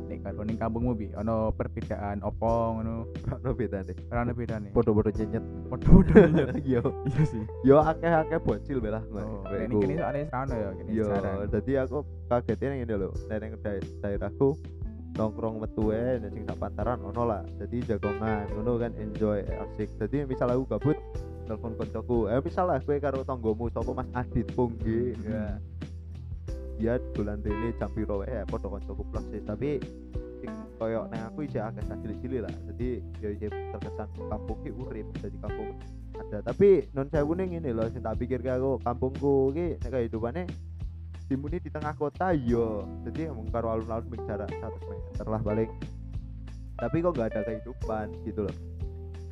Nek 0.09 0.25
karo 0.25 0.41
ning 0.43 0.57
kampungmu 0.57 0.97
bi 0.97 1.07
ono 1.15 1.53
perbedaan 1.53 2.25
opo 2.25 2.81
ngono? 2.81 3.05
Ono 3.29 3.51
bedane. 3.53 3.93
ora 4.09 4.25
ono 4.25 4.33
bedane. 4.33 4.69
Podo-podo 4.73 5.13
nyenyet. 5.13 5.45
padha-padha 5.69 6.57
Yo, 6.73 6.81
iya. 7.05 7.23
Sih. 7.29 7.45
Yo 7.61 7.77
akeh-akeh 7.85 8.41
bocil 8.41 8.81
belah. 8.81 9.05
oh 9.13 9.45
nek 9.47 9.69
kene 9.69 9.95
soalnya 10.01 10.25
serano 10.33 10.55
ya 10.57 10.71
kene 10.75 10.89
Yo, 10.97 11.07
jarang. 11.13 11.37
dadi 11.53 11.73
aku 11.77 11.99
kagetnya 12.27 12.69
ngene 12.81 12.95
lho, 13.05 13.09
nek 13.29 13.37
ning 13.45 13.53
dae- 13.61 13.89
daerahku 14.01 14.49
nongkrong 15.19 15.59
metu 15.59 15.91
wae 15.91 16.23
nek 16.23 16.31
sing 16.31 16.47
sak 16.47 16.57
pantaran 16.63 17.03
ono 17.03 17.23
lah. 17.27 17.43
Dadi 17.59 17.83
jagongan, 17.83 18.47
ngono 18.55 18.79
kan 18.79 18.95
enjoy 18.95 19.43
asik. 19.43 19.91
Dadi 19.99 20.23
misal 20.23 20.55
aku 20.55 20.65
gabut 20.71 20.99
telepon 21.51 21.75
koncoku, 21.75 22.31
eh 22.31 22.39
misal 22.39 22.71
lah 22.71 22.79
kowe 22.79 22.95
karo 23.03 23.27
tanggomu 23.27 23.67
sapa 23.75 23.91
Mas 23.91 24.09
Adit 24.15 24.47
Punggi, 24.55 25.19
ya. 25.27 25.59
Ya 26.79 26.95
dolan 27.19 27.43
rene 27.43 27.75
jam 27.75 27.91
piro 27.91 28.23
wae 28.23 28.31
ya 28.31 28.47
padha 28.47 28.71
koncoku 28.71 29.03
plus 29.11 29.27
sih. 29.35 29.43
Tapi 29.43 29.83
sing 30.39 30.53
koyo 30.79 31.11
nang 31.11 31.35
aku 31.35 31.51
akeh 31.51 31.83
sak 31.83 31.99
cilik-cilik 31.99 32.47
lah. 32.47 32.55
Dadi 32.71 33.03
ya 33.19 33.29
isih 33.35 33.51
terkesan 33.51 34.07
kampung 34.31 34.59
ki 34.63 34.71
urip, 34.71 35.07
dadi 35.19 35.37
kampung 35.43 35.75
ada. 36.15 36.39
Tapi 36.47 36.87
non 36.95 37.11
sewu 37.11 37.35
ning 37.35 37.59
ngene 37.59 37.75
lho 37.75 37.91
sing 37.91 38.07
tak 38.07 38.15
pikir 38.23 38.39
aku 38.47 38.79
kampungku 38.87 39.51
ki 39.51 39.83
nek 39.83 39.91
kehidupane 39.91 40.47
dimuni 41.29 41.61
di 41.61 41.69
tengah 41.69 41.93
kota 41.93 42.33
yo. 42.33 42.89
Jadi 43.05 43.29
emang 43.29 43.47
karo 43.53 43.77
alun-alun 43.77 44.17
jarak 44.25 44.49
100 44.49 44.81
meter 44.89 45.27
lah 45.29 45.41
paling. 45.45 45.71
Tapi 46.81 46.97
kok 47.05 47.13
gak 47.15 47.29
ada 47.37 47.41
kehidupan 47.45 48.07
gitu 48.25 48.49
loh. 48.49 48.57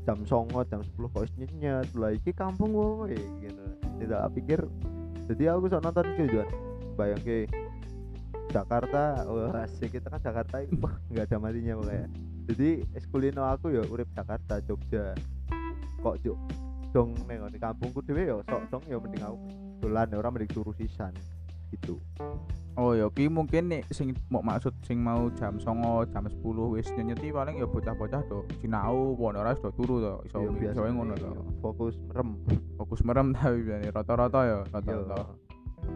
Jam 0.04 0.22
songo 0.28 0.60
jam 0.68 0.84
10 0.84 0.92
kok 1.08 1.24
nyenyet. 1.40 1.88
Lah 1.96 2.12
iki 2.12 2.30
kampung 2.36 2.76
woy 2.76 3.16
gitu. 3.40 3.64
Tidak 3.96 4.22
pikir. 4.36 4.60
Jadi 5.26 5.42
aku 5.50 5.72
sok 5.72 5.82
nonton 5.82 6.06
gitu 6.20 6.44
kan 6.44 6.50
bayang 6.94 7.22
ke 7.24 7.48
Jakarta 8.52 9.24
wah 9.26 9.64
asik. 9.64 9.96
Kita 9.96 10.12
kan 10.12 10.20
Jakarta 10.20 10.62
itu 10.62 10.76
nggak 11.10 11.24
ada 11.32 11.36
matinya 11.40 11.80
pokoknya. 11.80 12.06
Jadi 12.46 12.70
eskulino 12.94 13.42
aku 13.42 13.74
ya 13.74 13.82
urip 13.88 14.06
Jakarta 14.12 14.60
Jogja. 14.62 15.16
Kok 16.04 16.16
juk 16.22 16.38
dong 16.94 17.12
neng 17.28 17.44
di 17.52 17.60
kampungku 17.60 18.00
dhewe 18.04 18.24
ya 18.24 18.36
sok 18.46 18.62
dong 18.70 18.84
ya 18.86 19.00
mending 19.00 19.24
aku. 19.24 19.38
Dolan 19.82 20.08
orang 20.14 20.32
mending 20.38 20.52
turu 20.52 20.72
sisan 20.76 21.12
gitu 21.73 21.99
Oh 22.76 22.92
ya, 22.92 23.08
ki 23.08 23.32
mungkin 23.32 23.73
nek 23.73 23.88
sing 23.88 24.12
mau 24.28 24.44
maksud 24.44 24.68
sing 24.85 25.00
mau 25.00 25.32
jam 25.32 25.56
songo, 25.56 26.04
jam 26.12 26.28
10 26.28 26.44
wis 26.76 26.85
nyenyeti 26.92 27.32
paling 27.32 27.56
ya 27.56 27.64
bocah-bocah 27.64 28.20
do 28.28 28.44
sinau, 28.61 29.16
wono 29.16 29.40
ora 29.40 29.56
wis 29.56 29.64
do 29.64 29.73
turu 29.73 29.96
to. 30.04 30.12
Iso 30.28 30.44
Iya, 30.61 30.76
iso 30.76 30.85
ngono 30.85 31.16
to. 31.16 31.32
fokus 31.64 31.96
merem 32.04 32.37
Fokus 32.76 33.00
merem 33.00 33.32
tapi 33.40 33.64
biasanya 33.64 33.96
rata-rata 33.96 34.40
ya, 34.44 34.58
rata-rata. 34.68 35.18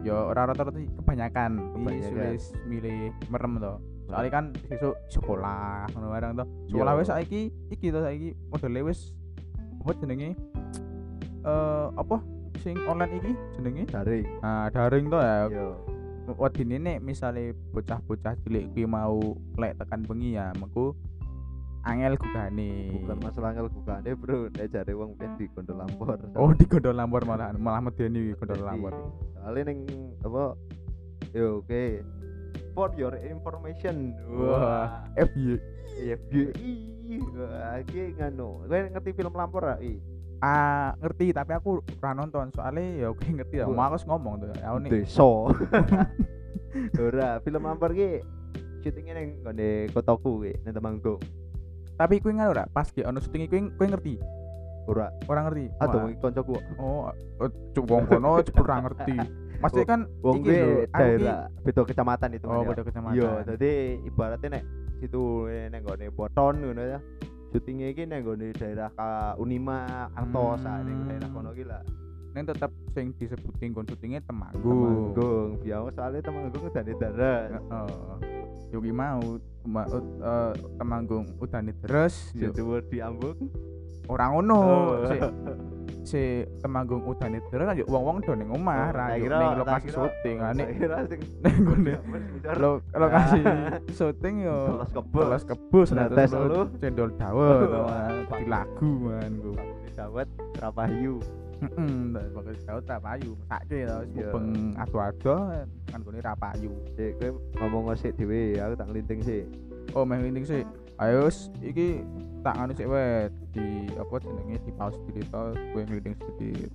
Ya 0.01 0.25
ora 0.25 0.49
rata-rata 0.49 0.73
kebanyakan. 0.73 1.51
Kebanyakan. 1.77 2.33
wis 2.33 2.49
milih 2.65 3.13
merem 3.29 3.61
to. 3.61 3.73
Soalnya 4.09 4.31
kan 4.33 4.45
sesuk 4.65 4.97
sekolah 5.13 5.85
ngono 5.93 6.09
barang 6.09 6.31
to. 6.33 6.45
Sekolah 6.73 6.97
Iya. 6.97 7.01
wis 7.05 7.09
saiki 7.13 7.41
iki 7.69 7.93
to 7.93 8.01
saiki 8.01 8.33
modele 8.49 8.89
wis 8.89 9.13
apa 9.85 9.91
jenenge 10.01 10.33
eh 11.45 11.87
apa 11.93 12.17
sing 12.59 12.75
online 12.85 13.15
iki 13.23 13.31
jenenge? 13.55 13.83
Daring. 13.87 14.27
Nah 14.43 14.67
daring 14.69 15.07
to 15.07 15.17
ya. 15.17 15.47
Yo 15.47 15.67
wedine 16.37 16.77
nek 16.77 17.01
misale 17.03 17.57
bocah-bocah 17.73 18.37
cilik 18.45 18.71
kuwi 18.71 18.85
mau 18.85 19.35
lek 19.57 19.75
tekan 19.81 20.05
bengi 20.05 20.37
ya 20.37 20.53
mengko 20.55 20.93
angel 21.83 22.13
gugane. 22.15 22.93
Bukan 23.01 23.17
masalah 23.19 23.49
ngel 23.57 23.67
bukane 23.71 24.11
bro. 24.13 24.47
Nek 24.53 24.69
jare 24.69 24.93
wong 24.93 25.17
ben 25.17 25.33
di 25.35 25.49
gondol 25.51 25.81
lampor. 25.81 26.19
Oh 26.37 26.53
di 26.53 26.65
gondol 26.69 26.95
lampor 26.95 27.25
malah 27.25 27.51
malah 27.57 27.81
medeni 27.89 28.37
gondol 28.37 28.61
lampor. 28.61 28.93
soalnya 29.41 29.73
ning 29.73 29.89
apa 30.21 30.53
yo 31.33 31.65
oke. 31.65 31.85
For 32.71 32.93
your 32.95 33.17
information. 33.19 34.15
Wah 34.31 35.03
FBI 35.17 35.59
wah 37.35 37.81
iki 37.81 38.15
nganu. 38.15 38.63
Kowe 38.69 38.79
ngerti 38.95 39.11
film 39.17 39.33
lampor 39.35 39.61
ra? 39.65 39.75
I 39.81 40.10
ah 40.41 40.97
ngerti 40.97 41.37
tapi 41.37 41.53
aku 41.53 41.85
ora 42.01 42.17
nonton 42.17 42.49
soalnya 42.49 43.05
ya 43.05 43.07
oke 43.13 43.21
ngerti 43.37 43.61
ya 43.61 43.69
Wah. 43.69 43.77
mau 43.77 43.85
aku 43.93 44.01
wis 44.01 44.05
ngomong 44.09 44.33
tuh 44.41 44.47
ya 44.57 44.73
nih. 44.73 44.89
Desa 44.89 45.21
ora 47.07 47.29
film 47.45 47.61
lampor 47.61 47.93
ki 47.93 48.25
syutingnya 48.81 49.13
ning 49.21 49.29
ngene 49.45 49.93
kotaku 49.93 50.41
ki 50.41 50.51
ning 50.65 50.73
Temanggung. 50.73 51.21
Tapi 51.93 52.17
kuwi 52.17 52.33
ngono 52.33 52.49
ora 52.57 52.65
pas 52.65 52.89
ki 52.89 53.05
ono 53.05 53.21
syuting 53.21 53.45
kuwi 53.45 53.61
kuwi 53.77 53.87
ngerti? 53.93 54.13
Ora. 54.89 55.13
Ora 55.29 55.45
ngerti? 55.45 55.69
Wah. 55.77 56.09
iki 56.09 56.17
kancaku 56.17 56.53
oh 56.81 57.13
eh, 57.13 57.51
cuk 57.77 57.85
wong 57.85 58.03
kono 58.09 58.41
cepet 58.41 58.65
ora 58.65 58.77
ngerti. 58.81 59.17
Pasti 59.61 59.81
kan 59.85 60.09
wong 60.25 60.41
iki 60.41 60.57
aku 60.57 60.73
ki- 60.73 60.89
daerah 60.89 61.39
beda 61.61 61.81
kecamatan 61.85 62.29
itu 62.33 62.45
oh 62.49 62.65
ya. 62.65 62.69
beda 62.73 62.81
kecamatan. 62.81 63.13
Iya, 63.13 63.31
jadi 63.45 63.71
ibaratnya 64.09 64.49
nek 64.57 64.63
situ 64.97 65.45
neng 65.69 65.85
gone 65.85 66.09
Boton 66.09 66.65
ngono 66.65 66.81
ya. 66.81 66.99
Syutingnya 67.51 67.87
iki 67.91 68.07
neng 68.07 68.23
gone 68.23 68.55
daerah 68.55 68.87
ka 68.95 69.35
Unima, 69.35 70.07
Artos, 70.15 70.63
hmm. 70.63 70.87
ning 70.87 70.97
daerah 71.03 71.29
kono 71.35 71.51
iki 71.51 71.67
lah. 71.67 71.83
Neng 72.31 72.47
tetep 72.47 72.71
sing 72.95 73.11
disebutin 73.19 73.75
kon 73.75 73.83
syutingnya 73.83 74.23
Temanggung 74.23 75.11
Temanggung, 75.11 75.59
biasa 75.59 75.89
soalnya 75.91 76.21
Temanggung 76.23 76.63
udah 76.63 76.83
di 76.83 76.93
darat. 76.95 77.47
Heeh. 77.59 77.91
Yo 78.71 78.79
ki 78.79 78.95
mau 78.95 79.19
ma- 79.67 79.89
eh, 79.91 80.53
Temanggung 80.79 81.27
udane 81.43 81.75
deres 81.83 82.31
yo 82.31 82.55
Jadi 82.55 82.63
di 82.87 82.97
Ambung. 83.03 83.51
ora 84.07 84.31
ngono. 84.31 84.59
Oh. 84.59 84.95
Si 86.01 86.41
Temanggung 86.59 87.05
udane 87.05 87.37
deres 87.47 87.65
kan 87.65 87.75
yo 87.77 87.85
wong-wong 87.85 88.17
do 88.21 88.33
ning 88.33 88.49
omah 88.49 88.89
ra 88.89 89.05
ning 89.13 89.29
lokasi 89.61 89.87
syuting. 89.89 90.37
Sing 90.41 91.21
ning 91.41 91.55
gone 91.61 91.93
lo 92.57 92.69
lo 92.91 92.97
lokasi 92.97 93.39
syuting 93.97 94.35
yo 94.41 94.81
telas 95.13 95.43
kebus 95.45 95.93
Nah, 95.93 96.09
nah, 96.09 96.17
tes 96.17 96.29
terus 96.29 96.49
lu. 96.49 96.63
cendol 96.81 97.09
dawet 97.15 97.69
Wah, 97.85 98.09
di 98.33 98.45
lagu 98.49 98.89
man 98.99 99.31
ku. 99.37 99.51
Dawet 99.93 100.27
Rapayu. 100.57 101.21
Heeh, 101.61 102.33
pakai 102.33 102.57
dawet 102.65 102.83
ra 102.89 102.97
payu, 102.97 103.37
mesake 103.37 103.85
to 103.85 103.97
Iya. 104.09 104.33
mubeng 104.33 104.47
ado-ado 104.73 105.35
kan 105.85 105.99
gone 106.01 106.17
ra 106.17 106.33
payu. 106.33 106.73
Sik 106.97 107.21
kowe 107.21 107.29
ngomong 107.61 107.93
sik 107.93 108.17
dhewe, 108.17 108.57
aku 108.57 108.73
tak 108.73 108.89
nglinting 108.89 109.21
sik. 109.21 109.45
Oh, 109.93 110.01
meh 110.01 110.17
linting 110.17 110.41
sih. 110.41 110.65
Ayo 111.01 111.33
iki 111.65 112.05
tak 112.45 112.61
anu 112.61 112.77
sik 112.77 112.85
wae 112.85 113.25
di 113.57 113.89
apa 113.97 114.21
jenenge 114.21 114.61
di 114.61 114.71
pause 114.77 114.97
diri 115.09 115.25
to 115.33 115.41
kowe 115.73 115.81
ngliting 115.81 116.13
sedikit. 116.13 116.71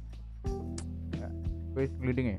Ya, 1.14 1.30
wis 1.78 1.94
ngliting 2.02 2.34
ya? 2.34 2.38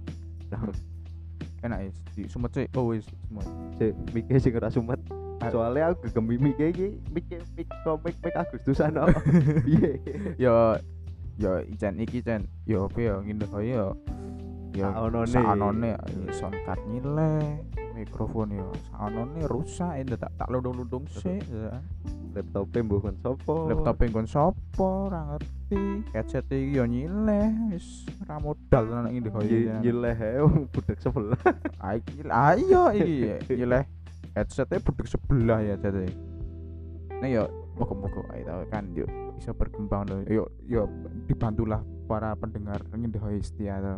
Enak 1.64 1.88
ya, 1.88 1.90
di 2.12 2.28
sumet 2.28 2.52
sih. 2.52 2.68
Oh 2.76 2.92
wis, 2.92 3.08
sumet. 3.32 3.48
Sik 3.80 3.96
mike 4.12 4.36
sing 4.36 4.52
ora 4.60 4.68
sumet. 4.68 5.00
Soalnya 5.48 5.96
aku 5.96 6.12
gegem 6.12 6.28
mike 6.28 6.66
iki 6.76 7.00
mike 7.08 7.40
mik 7.56 7.72
komik 7.88 8.16
mik 8.20 8.36
Agustusan 8.36 8.92
kok. 8.92 9.08
Piye? 9.64 9.92
Ya 10.36 10.76
ya 11.40 11.64
ijen 11.72 12.04
iki 12.04 12.20
jen. 12.20 12.52
Apa 12.68 13.00
ya 13.00 13.16
ngindah 13.24 13.48
ya. 13.64 13.96
Ya 14.76 14.92
Saonone. 14.92 15.32
saonone 15.32 15.88
ya 15.96 16.00
sound 16.36 16.54
card 16.68 16.84
nyileh, 16.92 17.64
mikrofon 17.98 18.54
ya 18.54 18.68
saonone 18.94 19.42
rusak 19.50 19.98
ya 19.98 20.16
tak 20.16 20.32
tak 20.38 20.48
lundung-lundung 20.54 21.10
sih. 21.10 21.42
ya. 21.42 21.82
laptopnya 22.38 22.86
mbuh 22.86 23.00
kon 23.02 23.18
sapa? 23.18 23.56
Laptop 23.74 23.98
kon 24.14 24.28
sapa 24.30 24.86
ora 25.10 25.22
ngerti. 25.34 25.84
Headset 26.14 26.46
iki 26.54 26.78
yo 26.78 26.86
nyileh 26.86 27.74
wis 27.74 28.06
ora 28.22 28.38
modal 28.38 28.84
nang 28.86 29.10
iki 29.10 29.26
nyileh 29.82 30.16
ae 30.16 30.40
wong 30.46 30.70
budak 30.70 30.98
sebelah. 31.02 31.42
Ah 31.84 31.98
iki 31.98 32.22
ayo 32.30 32.94
iki 32.94 33.54
nyileh 33.58 33.84
headsetnya 34.38 34.78
budek 34.86 35.10
sebelah 35.10 35.60
ya 35.66 35.76
jadi 35.82 36.06
nah 37.18 37.26
yo 37.26 37.50
moga-moga 37.74 38.22
ae 38.38 38.46
tau 38.46 38.62
kan 38.70 38.86
yo 38.94 39.10
bisa 39.34 39.50
berkembang 39.58 40.06
loh 40.06 40.22
yo 40.30 40.46
yo 40.70 40.86
dibantulah 41.26 41.82
para 42.06 42.38
pendengar 42.38 42.78
ngendahoi 42.94 43.42
setia 43.42 43.82
to 43.82 43.98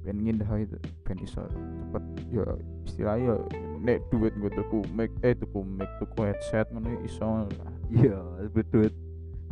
ben 0.00 0.16
ngendahoi 0.20 0.64
itu 0.64 0.78
ben 1.04 1.18
iso 1.20 1.42
cepet. 1.48 2.04
Yo 2.32 2.44
istilahnya 2.88 3.34
yo 3.34 3.36
nek 3.80 4.00
duit 4.12 4.32
gue 4.36 4.50
tuku 4.52 4.84
mic 4.96 5.12
eh 5.24 5.36
tuku 5.36 5.60
mic 5.64 5.90
tuku 6.00 6.18
headset 6.28 6.66
ngono 6.72 6.90
iso. 7.04 7.46
Lah 7.46 7.72
iya 7.92 8.18
bedut 8.52 8.92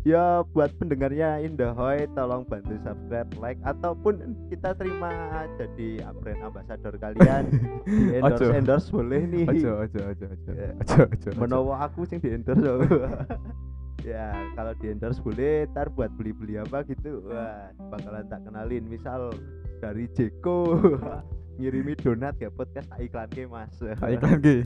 ya 0.07 0.47
buat 0.55 0.71
pendengarnya 0.79 1.43
Indahoy 1.43 2.07
tolong 2.15 2.47
bantu 2.47 2.79
subscribe 2.81 3.29
like 3.43 3.61
ataupun 3.67 4.39
kita 4.49 4.73
terima 4.79 5.11
jadi 5.59 6.01
brand 6.23 6.41
ambassador 6.49 6.95
kalian. 6.97 7.51
Di 7.87 8.17
endorse 8.17 8.49
Ojo. 8.49 8.57
endorse 8.57 8.89
boleh 8.89 9.23
nih. 9.27 9.45
Aja 9.45 9.73
aja 9.85 10.01
aja 10.15 10.27
aja. 10.33 10.51
Ya. 10.55 10.71
aja 10.81 10.99
aja 11.05 11.31
menawa 11.37 11.85
aku 11.89 12.07
sing 12.07 12.23
di 12.23 12.33
endorse 12.33 12.65
ya 14.03 14.31
kalau 14.55 14.73
di 14.77 14.87
endorse 14.89 15.19
boleh 15.19 15.67
ntar 15.71 15.91
buat 15.91 16.11
beli-beli 16.15 16.57
apa 16.57 16.87
gitu 16.87 17.23
wah 17.27 17.69
bakalan 17.91 18.25
tak 18.27 18.41
kenalin 18.43 18.85
misal 18.85 19.35
dari 19.79 20.07
Jeko 20.13 20.79
ngirimi 21.59 21.99
donat 21.99 22.39
ya 22.39 22.55
podcast 22.55 22.87
tak 22.87 23.03
iklan 23.03 23.27
ke 23.35 23.43
mas 23.43 23.75
Tak 23.75 24.15
iklan 24.15 24.39
ki. 24.39 24.63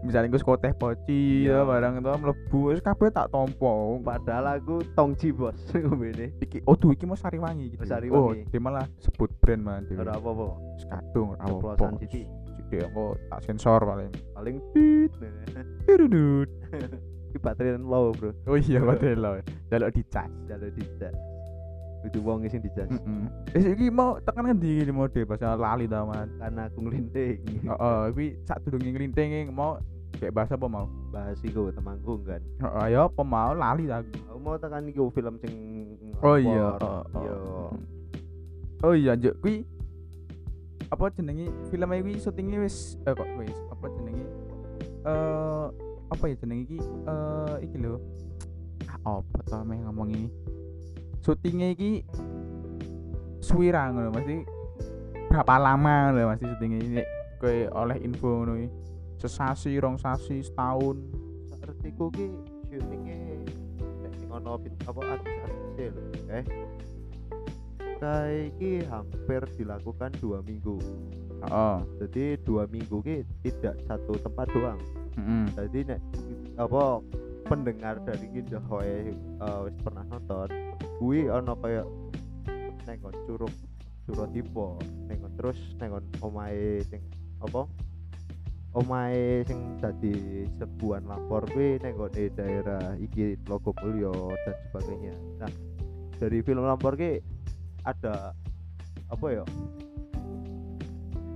Misalnya 0.00 0.32
gue 0.32 0.40
teh 0.40 0.72
poci 0.72 1.44
Iya. 1.44 1.60
ya 1.60 1.68
barang 1.68 2.00
itu 2.00 2.08
mlebu 2.16 2.58
wis 2.72 2.80
kabeh 2.80 3.12
tak 3.12 3.28
tompo. 3.28 4.00
padahal 4.00 4.56
aku 4.56 4.80
tongci 4.96 5.36
bos 5.36 5.60
ngomene 5.76 6.32
Iki 6.40 6.64
oh 6.64 6.72
tuh 6.72 6.96
iki 6.96 7.04
mau 7.04 7.12
Sariwangi 7.12 7.76
gitu. 7.76 7.84
Oh, 7.84 7.88
Sariwangi. 7.92 8.40
Oh, 8.40 8.48
dia 8.48 8.56
malah 8.56 8.88
sebut 8.96 9.28
brand 9.36 9.60
man 9.60 9.84
dia. 9.84 10.00
ora 10.00 10.16
apa-apa 10.16 10.56
Wis 10.80 10.88
kadung 10.88 11.36
ora 11.36 11.44
apa-apa. 11.44 12.00
Sithik 12.00 12.88
aku 12.88 13.20
tak 13.28 13.40
sensor 13.44 13.80
paling. 13.84 14.08
paling 14.32 14.56
tit 14.72 15.12
Di 17.30 17.38
baterai 17.38 17.78
low 17.78 18.10
bro 18.10 18.30
Oh 18.44 18.54
iya 18.54 18.80
baterai 18.80 19.14
lo. 19.14 19.30
Jaluk 19.68 19.90
dicas. 19.92 20.30
jalur 20.44 20.70
dijak 20.70 21.14
itu 22.00 22.16
wong 22.18 22.48
sing 22.48 22.58
dijak 22.58 22.88
Heeh. 22.88 23.22
Wis 23.52 23.64
iki 23.70 23.86
mau 23.86 24.16
tekan 24.18 24.48
ngendi 24.48 24.80
iki 24.80 24.88
mode 24.88 25.20
bahasa 25.22 25.52
lali 25.52 25.84
ta 25.84 26.00
man. 26.00 26.32
karena 26.34 26.64
aku 26.64 26.78
nglinting 26.80 27.44
Heeh, 27.60 28.00
kuwi 28.10 28.26
sak 28.40 28.64
durunge 28.64 28.88
nglinting 28.88 29.52
mau 29.52 29.76
kayak 30.16 30.32
bahasa 30.32 30.56
apa 30.56 30.64
mau? 30.64 30.88
bahas 31.12 31.36
iku 31.40 31.68
temanggung 31.68 32.24
kan 32.24 32.40
Heeh, 32.56 32.96
ya 32.96 33.04
apa 33.04 33.20
mau 33.20 33.52
lali 33.52 33.84
ta 33.84 34.00
aku. 34.00 34.16
aku 34.26 34.38
mau 34.38 34.56
tekan 34.56 34.88
iku 34.88 35.12
film 35.12 35.36
sing 35.38 35.52
Oh 36.24 36.34
iya, 36.34 36.72
lapor. 36.72 36.88
oh, 36.88 37.02
oh. 37.04 37.20
iya 37.20 37.36
Oh 38.80 38.94
iya, 38.94 39.12
Juk, 39.12 39.36
kuwi 39.38 39.60
apa 40.88 41.04
jenenge 41.12 41.52
filmnya 41.68 42.00
kuwi 42.00 42.16
syutingnya 42.16 42.58
wis 42.60 42.96
eh 43.04 43.12
kok 43.12 43.28
wis 43.36 43.54
apa 43.68 43.86
jenenge 43.92 44.24
eh 45.02 45.66
apa 46.10 46.24
ya 46.26 46.34
jenenge 46.36 46.62
iki 46.66 46.78
eh 46.82 47.56
iki 47.64 47.76
lho. 47.78 47.96
Ah, 49.06 49.22
apa 49.22 49.38
to 49.46 49.56
meh 49.64 49.78
ngomong 49.86 50.10
ini? 50.12 50.28
Syutingnya 51.22 51.72
iki 51.72 52.02
suwira 53.40 53.88
ngono 53.94 54.12
mesti 54.12 54.44
berapa 55.30 55.54
lama 55.56 56.10
lho 56.12 56.28
mesti 56.28 56.44
syutingnya 56.50 56.78
ini 56.82 57.02
kowe 57.38 57.56
oleh 57.78 57.96
info 58.02 58.42
ngono 58.42 58.58
iki. 58.58 58.68
Sesasi, 59.20 59.76
rong 59.76 60.00
sasi, 60.00 60.40
setahun. 60.40 60.96
artiku 61.60 62.10
ki 62.10 62.26
syutingnya 62.66 63.16
nek 64.02 64.12
sing 64.18 64.28
ono 64.32 64.58
bit- 64.58 64.74
apa 64.90 65.00
artis-artis 65.16 65.92
lho 65.94 66.04
eh 66.34 66.44
saiki 68.00 68.80
hampir 68.88 69.44
dilakukan 69.60 70.10
dua 70.18 70.40
minggu 70.40 70.80
Heeh. 71.44 71.76
jadi 72.00 72.24
dua 72.42 72.64
minggu 72.66 73.04
ki 73.04 73.22
tidak 73.44 73.76
satu 73.84 74.16
tempat 74.18 74.48
doang 74.50 74.80
Heeh. 75.20 75.44
jadi 75.52 75.78
nek 75.92 76.00
apa 76.56 77.04
pendengar 77.44 78.00
dari 78.08 78.26
kita 78.32 78.56
hoy 78.72 79.12
wis 79.68 79.76
pernah 79.84 80.04
nonton 80.08 80.48
kuwi 80.96 81.28
ono 81.28 81.52
kayak 81.60 81.84
nengon 82.88 83.12
curug 83.28 83.52
Suratipo 84.08 84.80
nengon 85.12 85.32
terus 85.36 85.60
nengon 85.76 86.00
omahe 86.24 86.80
sing 86.88 87.04
apa 87.44 87.68
omahe 88.72 89.44
sing 89.44 89.76
dadi 89.76 90.48
sebuah 90.56 91.04
lapor 91.04 91.44
kuwi 91.52 91.76
nengon 91.84 92.08
di 92.16 92.32
daerah 92.32 92.96
iki 92.96 93.36
Logo 93.44 93.76
Mulyo 93.84 94.32
dan 94.48 94.56
sebagainya 94.72 95.14
nah 95.36 95.52
dari 96.16 96.40
film 96.40 96.64
lapor 96.64 96.96
ki 96.96 97.20
ada 97.84 98.32
apa 99.10 99.26
ya 99.28 99.44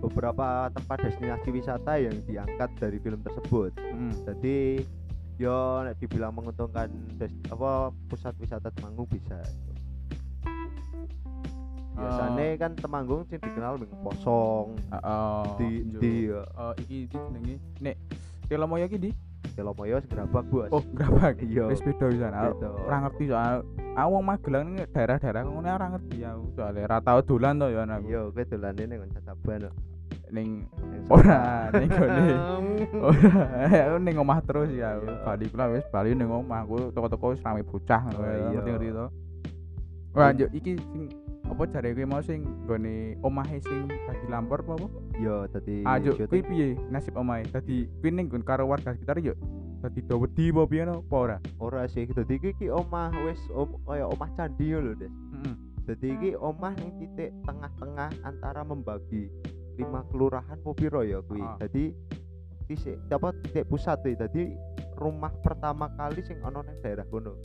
beberapa 0.04 0.46
tempat 0.70 0.98
destinasi 1.02 1.48
wisata 1.50 1.96
yang 1.96 2.16
diangkat 2.22 2.70
dari 2.76 2.98
film 2.98 3.20
tersebut 3.20 3.72
Heeh. 3.74 4.12
jadi 4.24 4.56
yo 5.34 5.56
nek 5.82 5.98
dibilang 5.98 6.30
menguntungkan 6.30 6.86
des- 7.16 7.34
apa 7.48 7.88
pusat 8.06 8.36
wisata 8.36 8.68
Temanggung 8.70 9.08
bisa 9.08 9.40
biasanya 11.94 12.58
kan 12.58 12.72
Temanggung 12.74 13.22
sih 13.24 13.38
dikenal 13.38 13.78
dengan 13.78 13.98
kosong 14.02 14.74
Heeh. 14.90 15.42
di 15.56 15.68
Juk. 15.86 16.00
di 16.00 16.14
Eh, 16.28 16.74
iki 16.78 16.96
iki 17.02 17.16
jenenge 17.16 17.54
nek 17.80 17.96
Telomoyo 18.44 18.84
iki 18.84 18.98
di 19.00 19.10
Telomoyo 19.54 20.02
Gerabak 20.04 20.44
bos 20.48 20.66
Oh, 20.68 20.82
Grabak. 20.90 21.38
iya 21.40 21.64
Wis 21.64 21.78
beda 21.78 22.10
pisan. 22.10 22.34
Beda. 22.34 22.68
ora 22.76 22.96
ngerti 23.00 23.24
soal 23.26 23.62
aku 23.94 24.08
wong 24.10 24.24
Magelang 24.24 24.66
daerah-daerah 24.90 25.46
ngono 25.46 25.68
ora 25.68 25.86
ngerti 25.88 26.16
aku. 26.20 26.42
Soale 26.52 26.82
ora 26.82 26.98
tau 26.98 27.22
dolan 27.22 27.56
to 27.56 27.70
ya 27.70 27.86
aku. 27.86 28.02
iya 28.04 28.20
gue 28.26 28.44
dolane 28.44 28.82
ning 28.84 28.98
Cacaban. 29.08 29.70
Ning 30.34 30.66
Ora, 31.06 31.68
ning 31.70 31.86
gone. 31.86 32.26
ora 33.06 33.98
ning 34.00 34.16
omah 34.18 34.40
terus 34.42 34.72
ya. 34.72 34.96
Iya. 34.96 35.20
Bali 35.22 35.46
kula 35.46 35.70
wis 35.70 35.86
Bali 35.88 36.10
ning 36.12 36.26
omah 36.26 36.64
aku 36.64 36.90
toko-toko 36.90 37.36
wis 37.36 37.44
rame 37.44 37.62
bocah 37.62 38.00
ngono 38.02 38.18
Oh, 38.18 38.24
ya. 38.24 38.34
iya. 38.34 38.48
Ngerti-ngerti 38.58 38.88
to. 38.90 39.06
Wah, 40.14 40.30
njuk 40.30 40.50
iki 40.54 40.72
sing 40.78 41.02
apa 41.44 41.62
jare 41.68 41.92
kowe 41.92 42.06
mau 42.08 42.22
sing 42.24 42.40
gone 42.64 43.18
omahe 43.20 43.58
sing 43.60 43.84
dadi 43.84 44.26
lampor 44.26 44.64
apa 44.64 44.72
apa? 44.74 44.88
iya 45.20 45.36
tadi 45.46 45.74
Ah, 45.84 46.00
juk 46.00 46.16
kuwi 46.24 46.40
piye 46.40 46.66
nasib 46.88 47.14
omahe? 47.14 47.44
Dadi 47.46 47.84
kuwi 48.00 48.10
ning 48.10 48.26
karo 48.42 48.64
warga 48.64 48.96
sekitar 48.96 49.20
yo. 49.20 49.36
Dadi 49.84 50.00
do 50.02 50.16
wedi 50.18 50.48
apa 50.48 50.62
piye 50.64 50.82
apa 50.82 51.14
ora? 51.14 51.36
ora 51.60 51.84
sih 51.84 52.08
dadi 52.08 52.40
iki 52.40 52.56
ki 52.56 52.66
omah 52.72 53.12
wis 53.22 53.38
om, 53.52 53.76
kaya 53.84 54.08
omah 54.08 54.30
candi 54.32 54.72
lho 54.72 54.96
Des 54.96 55.12
Heeh. 55.12 55.54
Jadi 55.84 56.06
iki 56.16 56.30
omah 56.32 56.72
ning 56.74 56.90
titik 56.96 57.28
tengah-tengah 57.44 58.08
antara 58.24 58.64
membagi 58.64 59.28
lima 59.74 60.00
kelurahan 60.10 60.58
apa 60.58 60.70
piro 60.74 61.02
ya 61.02 61.18
kuwi. 61.22 61.42
Ah. 61.42 61.58
Jadi 61.62 61.94
titik 62.70 62.96
apa 63.10 63.28
titik 63.44 63.64
pusat 63.68 63.98
kuwi. 64.02 64.14
Jadi 64.16 64.42
rumah 64.98 65.32
pertama 65.42 65.90
kali 65.98 66.22
sing 66.22 66.38
ana 66.42 66.62
ning 66.62 66.78
daerah 66.80 67.06
kono. 67.10 67.38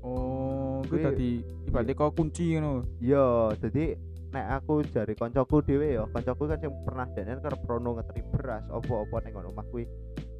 Oh, 0.00 0.80
Kuwi- 0.88 1.04
dadi 1.04 1.32
ibaratnya 1.68 1.92
kok 1.92 2.16
kunci 2.16 2.56
ngono. 2.56 2.88
Iya, 3.04 3.52
jadi 3.60 4.00
nek 4.30 4.46
aku 4.62 4.86
jari 4.88 5.12
koncoku 5.18 5.60
dhewe 5.60 5.98
ya, 5.98 6.06
koncoku 6.08 6.48
kan 6.48 6.56
sing 6.62 6.72
pernah 6.86 7.06
denen 7.12 7.42
kerep 7.42 7.60
rono 7.66 7.98
ngeteri 7.98 8.22
beras 8.30 8.64
apa-apa 8.72 9.16
ning 9.26 9.36
omah 9.36 9.66
kuwi. 9.68 9.84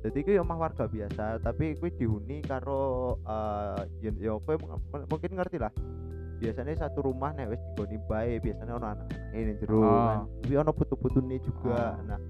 Jadi 0.01 0.19
kuwi 0.25 0.41
omah 0.41 0.57
warga 0.57 0.89
biasa, 0.89 1.45
tapi 1.45 1.77
kuwi 1.77 1.93
dihuni 1.93 2.41
karo 2.41 3.19
eh 3.29 3.85
ya, 4.01 4.11
ya 4.17 4.33
mungkin 5.05 5.31
ngerti 5.37 5.61
lah. 5.61 5.73
Biasanya 6.41 6.75
satu 6.75 7.05
rumah 7.05 7.37
nek 7.37 7.53
wis 7.53 7.61
digoni 7.63 8.01
bae, 8.01 8.41
biasanya 8.41 8.73
ono 8.75 8.87
anak-anak 8.89 9.37
ini 9.37 9.53
jero 9.61 9.79
Ah. 9.79 9.85
kan. 9.85 10.19
Kuwi 10.41 10.57
ono 10.57 10.73
putu-putune 10.73 11.37
juga. 11.39 12.01
Ah. 12.01 12.17
Nah, 12.17 12.21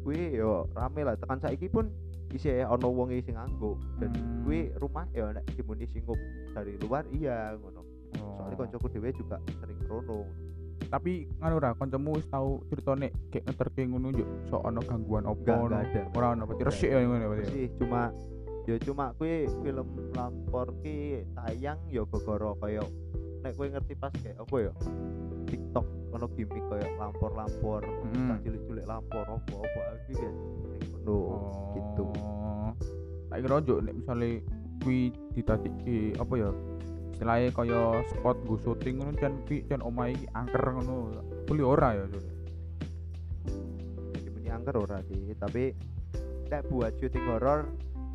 kuwi 0.00 0.32
yo 0.32 0.64
rame 0.72 1.00
lah 1.04 1.14
tekan 1.14 1.38
saiki 1.38 1.68
pun 1.68 1.92
isih 2.32 2.64
ono 2.66 2.88
wong 2.88 3.12
sing 3.14 3.36
nganggo 3.36 3.76
dan 4.00 4.10
Hmm. 4.10 4.42
kuwi 4.42 4.72
rumah 4.74 5.04
ya 5.12 5.28
nek 5.30 5.44
dimuni 5.52 5.84
singgup 5.86 6.16
dari 6.50 6.74
luar 6.80 7.04
iya 7.12 7.52
ngono. 7.54 7.84
Oh. 8.16 8.40
Soalnya 8.40 8.56
koncoku 8.58 8.86
dhewe 8.90 9.12
juga 9.12 9.36
sering 9.60 9.78
rono. 9.84 10.24
Tapi 10.84 11.28
ngono 11.38 11.54
ora 11.56 11.70
kancamu 11.76 12.16
wis 12.16 12.26
tau 12.26 12.64
critane 12.66 13.12
kayak 13.28 13.44
ngeterke 13.46 13.82
ngono 13.86 14.08
yo 14.10 14.24
sok 14.48 14.62
ono 14.64 14.80
gangguan 14.82 15.28
enggak 15.28 15.58
ada. 15.68 16.02
Ora 16.10 16.32
ono 16.32 16.48
berarti 16.48 16.64
resik 16.64 16.90
ya 16.90 16.98
ngono 16.98 17.24
berarti. 17.28 17.50
sih 17.52 17.66
cuma 17.76 18.08
ya 18.64 18.76
cuma 18.80 19.12
kue 19.14 19.44
film 19.60 19.86
lampor 20.16 20.72
ki 20.80 21.22
tayang 21.36 21.76
ya 21.92 22.02
gara 22.08 22.50
kaya 22.58 22.80
nek 23.44 23.52
kue 23.54 23.68
ngerti 23.68 23.92
pas 23.94 24.08
kayak 24.16 24.40
apa 24.40 24.56
ya 24.56 24.72
TikTok 25.44 25.86
ono 26.16 26.26
gimmick 26.32 26.64
kaya 26.72 26.88
lampor-lampor 26.96 27.84
Mm. 27.84 28.28
tak 28.32 28.38
cilik-cilik 28.48 28.86
lampor 28.88 29.24
apa 29.28 29.54
apa 29.60 29.80
iki 30.08 30.14
ning 30.16 30.34
kono 31.04 31.18
gitu 31.76 32.04
Oh. 32.16 32.72
Tak 33.28 33.44
kira 33.44 33.56
yo 33.66 33.76
nek 33.84 33.94
misale 33.98 34.40
kuwi 34.80 35.12
ditadiki 35.36 36.16
apa 36.16 36.34
ya 36.38 36.50
istilahnya 37.12 37.48
kaya 37.52 37.82
spot 38.10 38.36
go 38.48 38.56
syuting 38.58 38.98
ngono 38.98 39.12
jan 39.20 39.34
ki 39.44 39.68
jan 39.68 39.84
omahe 39.84 40.16
iki 40.16 40.26
angker 40.32 40.64
ngono. 40.64 41.20
Beli 41.44 41.62
ora 41.62 41.94
ya. 41.94 42.04
Jadi 44.14 44.28
muni 44.32 44.48
angker 44.48 44.74
ora 44.78 44.98
sih 45.06 45.34
tapi 45.36 45.74
nek 46.48 46.62
buat 46.70 46.94
syuting 46.98 47.24
horor 47.26 47.68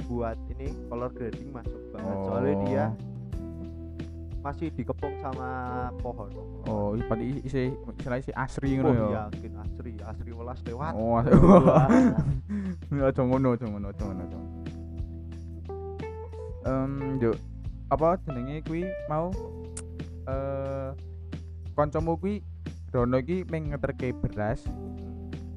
buat 0.07 0.37
ini 0.55 0.73
color 0.89 1.11
grading 1.13 1.53
masuk 1.53 1.81
banget 1.93 2.17
soalnya 2.25 2.55
dia 2.65 2.85
masih 4.39 4.71
dikepung 4.71 5.15
sama 5.19 5.49
pohon 5.99 6.31
Oh, 6.63 6.93
ibaratnya 6.93 7.43
isi 7.43 7.69
istilahnya 7.97 8.23
si 8.23 8.31
asri 8.31 8.77
oh 8.77 8.87
ngono 8.87 9.11
ya. 9.11 9.27
yakin 9.27 9.53
asri 9.57 9.91
asri 9.99 10.31
welas 10.31 10.59
lewat 10.63 10.93
Oh, 10.95 11.19
Wah. 11.19 11.25
aja 13.09 13.21
ngono, 13.21 13.47
aja 13.53 13.65
ngono, 13.65 13.87
aja 13.89 14.03
ngono. 14.05 14.39
Em, 16.61 16.91
yo 17.17 17.31
apa 17.89 18.19
jenenge 18.21 18.61
kuwi 18.63 18.85
mau 19.07 19.33
eh 20.31 20.91
kancamu 21.73 22.15
kuwi 22.15 22.43
Rono 22.89 23.17
iki 23.17 23.45
meng 23.47 23.69
ngeterke 23.69 24.13
beras 24.13 24.65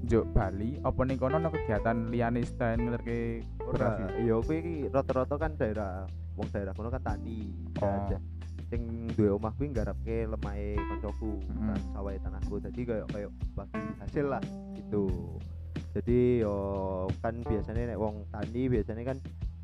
njuk 0.02 0.24
Bali 0.32 0.76
apa 0.80 1.00
ning 1.02 1.16
kono 1.16 1.36
ana 1.36 1.48
kegiatan 1.48 2.08
liyane 2.08 2.40
selain 2.44 2.82
ngeterke 2.82 3.42
beras 3.62 4.00
iya 4.16 4.36
kuwi 4.38 4.56
iki 4.58 4.74
rata-rata 4.88 5.36
kan 5.36 5.52
daerah 5.54 6.06
wong 6.34 6.48
daerah 6.48 6.72
kono 6.72 6.88
kan 6.88 7.02
tani. 7.02 7.52
Oh. 7.78 8.08
Ya, 8.72 8.80
sing 8.80 8.88
duwe 9.12 9.28
omah 9.30 9.52
kuwi 9.52 9.68
nggarapke 9.68 10.24
lemahe 10.24 10.80
koncoku, 10.80 11.44
Mm. 11.44 11.68
kan 11.68 11.80
sawahe 11.92 12.16
tanahku. 12.18 12.56
Jadi 12.56 12.80
kayak 12.82 13.06
kayak 13.12 13.28
bagi 13.52 13.82
hasil 14.00 14.26
lah 14.26 14.40
gitu. 14.72 15.04
Jadi 15.92 16.40
yo 16.40 16.56
kan 17.20 17.36
biasanya 17.38 17.92
nek 17.92 18.00
wong 18.00 18.24
tani 18.32 18.62
biasanya 18.66 19.04
kan 19.04 19.18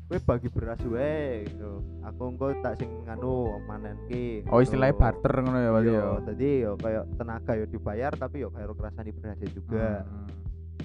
kowe 0.05 0.17
bagi 0.19 0.49
beras 0.49 0.81
wae 0.85 1.45
gitu 1.45 1.69
aku 2.01 2.21
engko 2.27 2.49
tak 2.61 2.77
sing 2.77 2.89
nganu 3.05 3.45
manenke 3.65 4.41
oh 4.49 4.57
istilahnya 4.57 4.93
barter 4.95 5.33
ngono 5.39 5.57
ya 5.59 5.69
berarti 5.69 5.85
ya 5.87 6.01
yo 6.01 6.13
tadi 6.19 6.49
yo 6.59 6.71
kayak 6.75 7.03
tenaga 7.13 7.51
yo 7.53 7.65
dibayar 7.65 8.11
tapi 8.13 8.41
yo 8.41 8.49
kayak 8.49 8.73
kerasani 8.73 9.09
berasnya 9.11 9.49
juga 9.49 10.01
Hmm. 10.01 10.25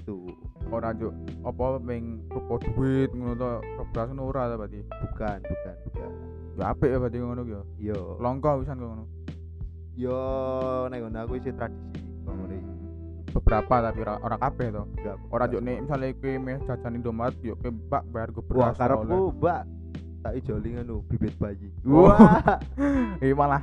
tuh 0.04 0.28
ora 0.68 0.92
juk 0.92 1.12
apa 1.40 1.64
ping 1.80 2.04
rupa 2.28 2.54
duit 2.68 3.10
ngono 3.10 3.32
to 3.32 3.48
beras 3.90 4.08
ngono 4.08 4.22
ora 4.26 4.42
ta 4.44 4.54
berarti 4.54 4.80
bukan 4.84 5.38
bukan 5.40 5.74
bukan 5.82 6.10
ya 6.54 6.64
apik 6.70 6.90
ya 6.90 6.98
berarti 7.02 7.18
ngono 7.18 7.42
ya 7.46 7.60
yo? 7.78 8.18
Langka 8.22 8.58
pisan 8.62 8.78
kok 8.78 8.88
ngono? 8.90 9.04
Yo 9.94 10.18
nek 10.90 10.98
ngono 11.02 11.18
aku 11.22 11.32
isi 11.38 11.50
tradisi 11.54 12.02
ngono 12.26 12.74
beberapa 13.34 13.90
tapi 13.90 13.98
ora 14.06 14.14
ora 14.22 14.36
kabeh 14.38 14.68
to. 14.70 14.82
Ora 15.34 15.44
juk 15.50 15.62
nek 15.66 15.82
misale 15.82 16.14
kowe 16.14 16.32
meh 16.38 16.56
jajan 16.62 16.94
Indomaret 16.94 17.34
yo 17.42 17.58
kowe 17.58 17.70
Mbak 17.74 18.02
bayar 18.14 18.28
go 18.30 18.40
wah 18.54 18.70
beras 18.70 18.78
karepku 18.78 19.18
mbak 19.34 19.60
tak 20.22 20.32
ijoli 20.38 20.68
ngono 20.78 21.02
bibit 21.10 21.34
bayi. 21.42 21.68
Wah. 21.82 22.14
wah. 22.14 22.58
Iki 23.22 23.34
malah. 23.34 23.62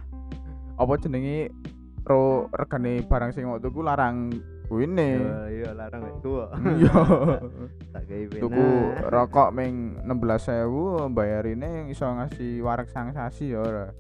Apa 0.76 0.94
jenenge 1.00 1.56
ro 2.04 2.52
regane 2.52 3.00
barang 3.08 3.32
sing 3.32 3.48
mau 3.48 3.62
tuku 3.64 3.80
larang 3.80 4.36
kuine 4.72 5.20
Yo, 5.20 5.36
iya 5.52 5.70
larang 5.76 6.04
itu 6.16 6.32
iya 6.80 6.94
tak 7.94 8.04
gawe 8.08 8.40
tuku 8.40 8.68
rokok 9.12 9.50
ming 9.52 10.00
16.000 10.08 11.12
bayarine 11.12 11.92
iso 11.92 12.08
ngasih 12.08 12.64
warak 12.64 12.88
sanksasi 12.88 13.52
ya 13.52 13.60
ora? 13.60 13.92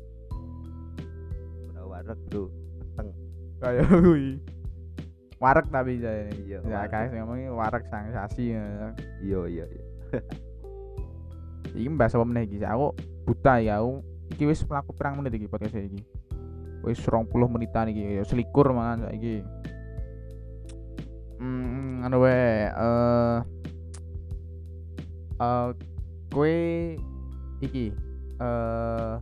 Ora 1.76 1.84
warak 1.84 2.20
bro. 2.32 2.48
Peteng. 2.80 3.08
Kaya 3.60 3.84
kuwi. 3.92 4.40
Warak 5.44 5.68
tapi 5.74 6.00
saya 6.00 6.32
Iya, 6.40 6.60
ya 6.64 6.88
kayak 6.88 7.12
sing 7.12 7.20
ngomongin 7.20 7.52
warak 7.52 7.84
sanksasi 7.92 8.56
ya. 8.56 8.64
iya 9.20 9.40
iya 9.52 9.66
iya. 9.68 9.84
Iki 11.76 11.88
mbahas 11.92 12.16
apa 12.16 12.24
meneh 12.24 12.48
iki? 12.48 12.64
Aku 12.64 12.96
buta 13.28 13.60
ya 13.60 13.84
aku 13.84 14.00
iki 14.32 14.44
wis 14.48 14.64
mlaku 14.64 14.96
pirang 14.96 15.20
menit 15.20 15.36
iki 15.36 15.52
podcast 15.52 15.76
iki. 15.76 16.00
Wis 16.88 17.02
20 17.04 17.28
menitan 17.52 17.92
iki 17.92 18.22
ya 18.22 18.24
selikur 18.24 18.72
mangan 18.72 19.12
saiki 19.12 19.44
hmm 21.42 22.06
anu 22.06 22.18
wae 22.22 22.70
eh 22.70 23.38
eh 25.42 25.68
kowe 26.30 26.58
iki 27.66 27.90
eh 28.38 29.14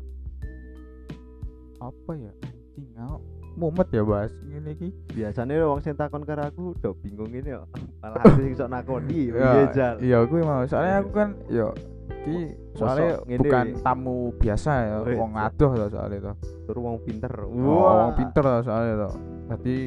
apa 1.80 2.12
ya? 2.20 2.32
Anjing 2.44 2.92
aku 3.00 3.18
mumet 3.56 3.88
ya 3.92 4.04
bahas 4.04 4.32
ngene 4.44 4.76
iki. 4.76 4.92
Biasanya 5.16 5.64
wong 5.64 5.80
sing 5.80 5.96
takon 5.96 6.28
karo 6.28 6.44
aku 6.44 6.76
udah 6.76 6.92
bingung 7.00 7.32
ini 7.32 7.56
ya 7.56 7.64
malah 8.04 8.20
aku 8.24 8.40
sing 8.44 8.56
sok 8.56 8.70
nakoni 8.72 9.32
ya 9.32 9.36
iya 9.36 9.66
jal. 9.76 9.96
iya 10.00 10.18
gue 10.24 10.40
mau 10.44 10.64
soalnya 10.64 11.04
aku 11.04 11.12
kan 11.12 11.30
yo 11.52 11.76
iki 12.24 12.56
soalnya 12.76 13.20
Mosok 13.20 13.28
ngene. 13.28 13.40
bukan 13.44 13.66
tamu 13.84 14.18
biasa 14.40 14.72
ya 14.76 14.98
iya. 15.08 15.16
wong 15.20 15.32
adoh 15.36 15.72
to 15.76 15.86
soalnya 15.92 16.20
to. 16.20 16.34
Tur 16.68 16.78
wong 16.84 16.98
pinter. 17.04 17.34
Wong 17.48 18.12
pinter 18.16 18.44
to 18.44 18.60
soalnya 18.68 18.94
to. 19.08 19.10
Jadi 19.56 19.78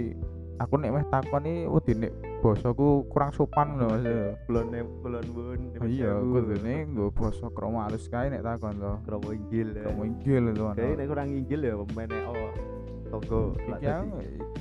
aku 0.58 0.74
nek 0.76 0.90
meh 0.92 1.04
takon 1.08 1.44
iki 1.46 1.64
wedi 1.68 1.92
nek 1.96 2.12
basaku 2.42 3.06
kurang 3.08 3.30
sopan 3.30 3.78
lho 3.78 3.86
Mas. 3.88 4.04
Kulon 4.50 4.66
kulon 5.00 5.26
bun 5.32 5.60
Oh 5.78 5.86
iya 5.86 6.18
kudune 6.18 6.74
nggo 6.90 7.14
basa 7.14 7.46
krama 7.54 7.86
halus 7.86 8.10
kae 8.10 8.28
nek 8.28 8.42
takon 8.42 8.76
to. 8.76 8.92
Kromo 9.06 9.30
inggil 9.30 9.68
ya. 9.72 9.86
Krama 9.88 10.02
inggil 10.04 10.42
to 10.52 10.64
kayak 10.74 10.94
nek 10.98 11.06
kurang 11.08 11.28
inggil 11.30 11.60
ya 11.62 11.74
pemainnya 11.78 12.18
oh 12.26 12.50
iki 13.12 13.84
aku 13.84 14.08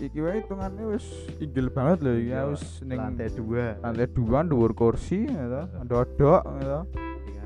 iki 0.03 0.19
wae 0.19 0.43
hitungane 0.43 0.83
wis 0.91 1.07
inggil 1.39 1.71
banget 1.71 2.03
lho 2.03 2.11
iki 2.19 2.35
Iya, 2.35 2.41
wis 2.51 2.65
ning 2.83 2.99
lantai 2.99 3.31
dua. 3.31 3.79
lantai 3.79 4.07
dua 4.11 4.39
dhuwur 4.43 4.71
kursi 4.75 5.23
ya 5.23 5.43
to 5.47 5.61
ndodok 5.87 6.43
ya 6.59 6.63
to. 6.67 6.79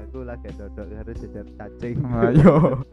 Aku 0.06 0.18
lagi 0.26 0.50
dodok 0.58 0.86
harus 0.96 1.18
jajar 1.22 1.46
cacing. 1.60 1.98
Ayo 2.10 2.56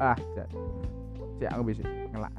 ah 0.12 0.18
cak. 0.36 0.48
Cak 1.40 1.50
aku 1.56 1.62
bisa 1.72 1.82
ngelak 1.88 2.32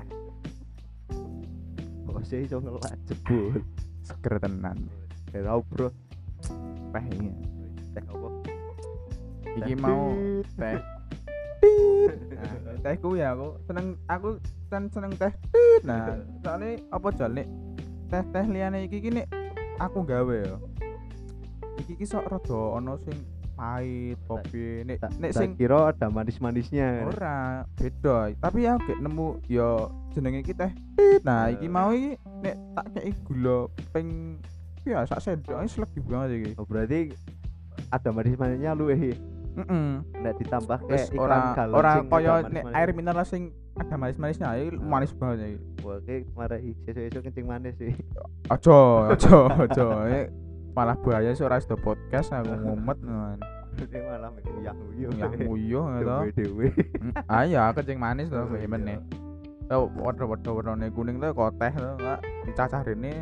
sih 2.25 2.45
iso 2.45 2.61
ngelak 2.61 2.95
jebul. 3.09 3.61
Seger 4.05 4.37
tenan. 4.41 4.77
Hello 5.33 5.61
bro. 5.65 5.89
Teh 6.91 7.05
ini. 7.17 7.31
Teh 7.93 8.03
apa? 8.05 8.29
Iki 9.61 9.73
mau 9.77 10.15
teh. 10.57 10.77
Nah, 12.41 12.57
tehku 12.81 13.13
ya 13.13 13.37
aku 13.37 13.53
seneng 13.69 13.93
aku 14.09 14.41
kan 14.73 14.89
seneng 14.89 15.13
teh 15.13 15.29
nah 15.85 16.17
soalnya 16.41 16.81
apa 16.89 17.07
jale 17.13 17.45
teh 18.09 18.23
teh 18.33 18.45
liane 18.49 18.89
iki 18.89 19.13
nek 19.13 19.29
aku 19.77 20.01
gawe 20.01 20.35
ya 20.41 20.57
iki 21.85 22.01
iki 22.01 22.05
sok 22.09 22.25
rada 22.33 22.81
ono 22.81 22.97
sing 23.05 23.13
pahit 23.53 24.17
kopi. 24.31 24.63
Nek 24.83 24.97
nek 25.19 25.31
sing 25.31 25.49
kira 25.55 25.91
ada 25.91 26.07
manis-manisnya. 26.07 27.03
Ora 27.07 27.67
beda. 27.75 28.31
Tapi 28.37 28.59
aku 28.65 28.83
gak 28.87 28.99
nemu 29.03 29.27
ya 29.47 29.69
jenenge 30.11 30.39
iki 30.41 30.53
teh. 30.53 30.71
Nah 31.21 31.51
iki 31.51 31.67
Eh. 31.67 31.71
mau 31.71 31.91
iki 31.91 32.15
nek 32.41 32.55
tak 32.73 32.85
kei 32.95 33.11
gula 33.27 33.67
ping 33.91 34.39
ya 34.81 35.05
sak 35.05 35.21
sendok 35.21 35.61
wis 35.61 35.77
legi 35.77 35.99
banget 36.01 36.29
iki. 36.31 36.51
Oh, 36.57 36.65
berarti 36.65 37.11
ada 37.91 38.09
manis-manisnya 38.09 38.71
lu 38.73 38.87
eh 38.89 39.13
heeh 39.51 39.89
nek 40.23 40.33
ditambah 40.39 40.79
kayak 40.87 41.11
iklan 41.11 41.27
ora 41.27 41.39
galon 41.51 41.75
ora 41.75 41.91
sing 41.91 42.07
kaya 42.07 42.31
ada 42.39 42.49
nek 42.49 42.63
air 42.71 42.89
mineral 42.95 43.25
sing 43.27 43.43
ada 43.75 43.95
manis-manisnya 43.99 44.55
iki 44.55 44.79
manis 44.79 45.11
banget 45.11 45.37
iki. 45.43 45.57
Wah 45.83 45.97
kayak 46.07 46.21
marai 46.33 46.71
sesuk-sesuk 46.87 47.21
kencing 47.27 47.45
manis 47.47 47.75
sih 47.75 47.91
aja 48.47 48.79
aja 49.11 49.37
aja. 49.59 49.85
Malah 50.71 50.95
bahaya 51.03 51.35
sih 51.35 51.43
ora 51.43 51.59
podcast 51.59 52.31
aku 52.31 52.47
ngumet 52.63 52.95
man 53.03 53.35
ini 53.79 53.99
malah 54.01 54.29
yang 54.59 54.77
nguyuh 54.77 55.11
yang 55.15 55.31
nguyuh 55.39 55.85
to? 56.03 56.03
Dewe 56.03 56.29
dewe 56.35 56.67
ah 57.25 57.43
ya 57.43 57.71
kencing 57.71 57.97
manis 57.97 58.27
to 58.27 58.37
Oh, 58.37 58.45
kowe 58.45 58.57
iya. 58.57 58.67
Tuh, 59.65 59.87
warna-warna 59.95 60.49
warnane 60.51 60.87
kuning 60.91 61.15
tuh 61.17 61.31
kok 61.31 61.51
teh 61.63 61.71
tuh 61.71 61.95
enggak 61.95 62.19
dicacah 62.43 62.81
rene 62.83 63.13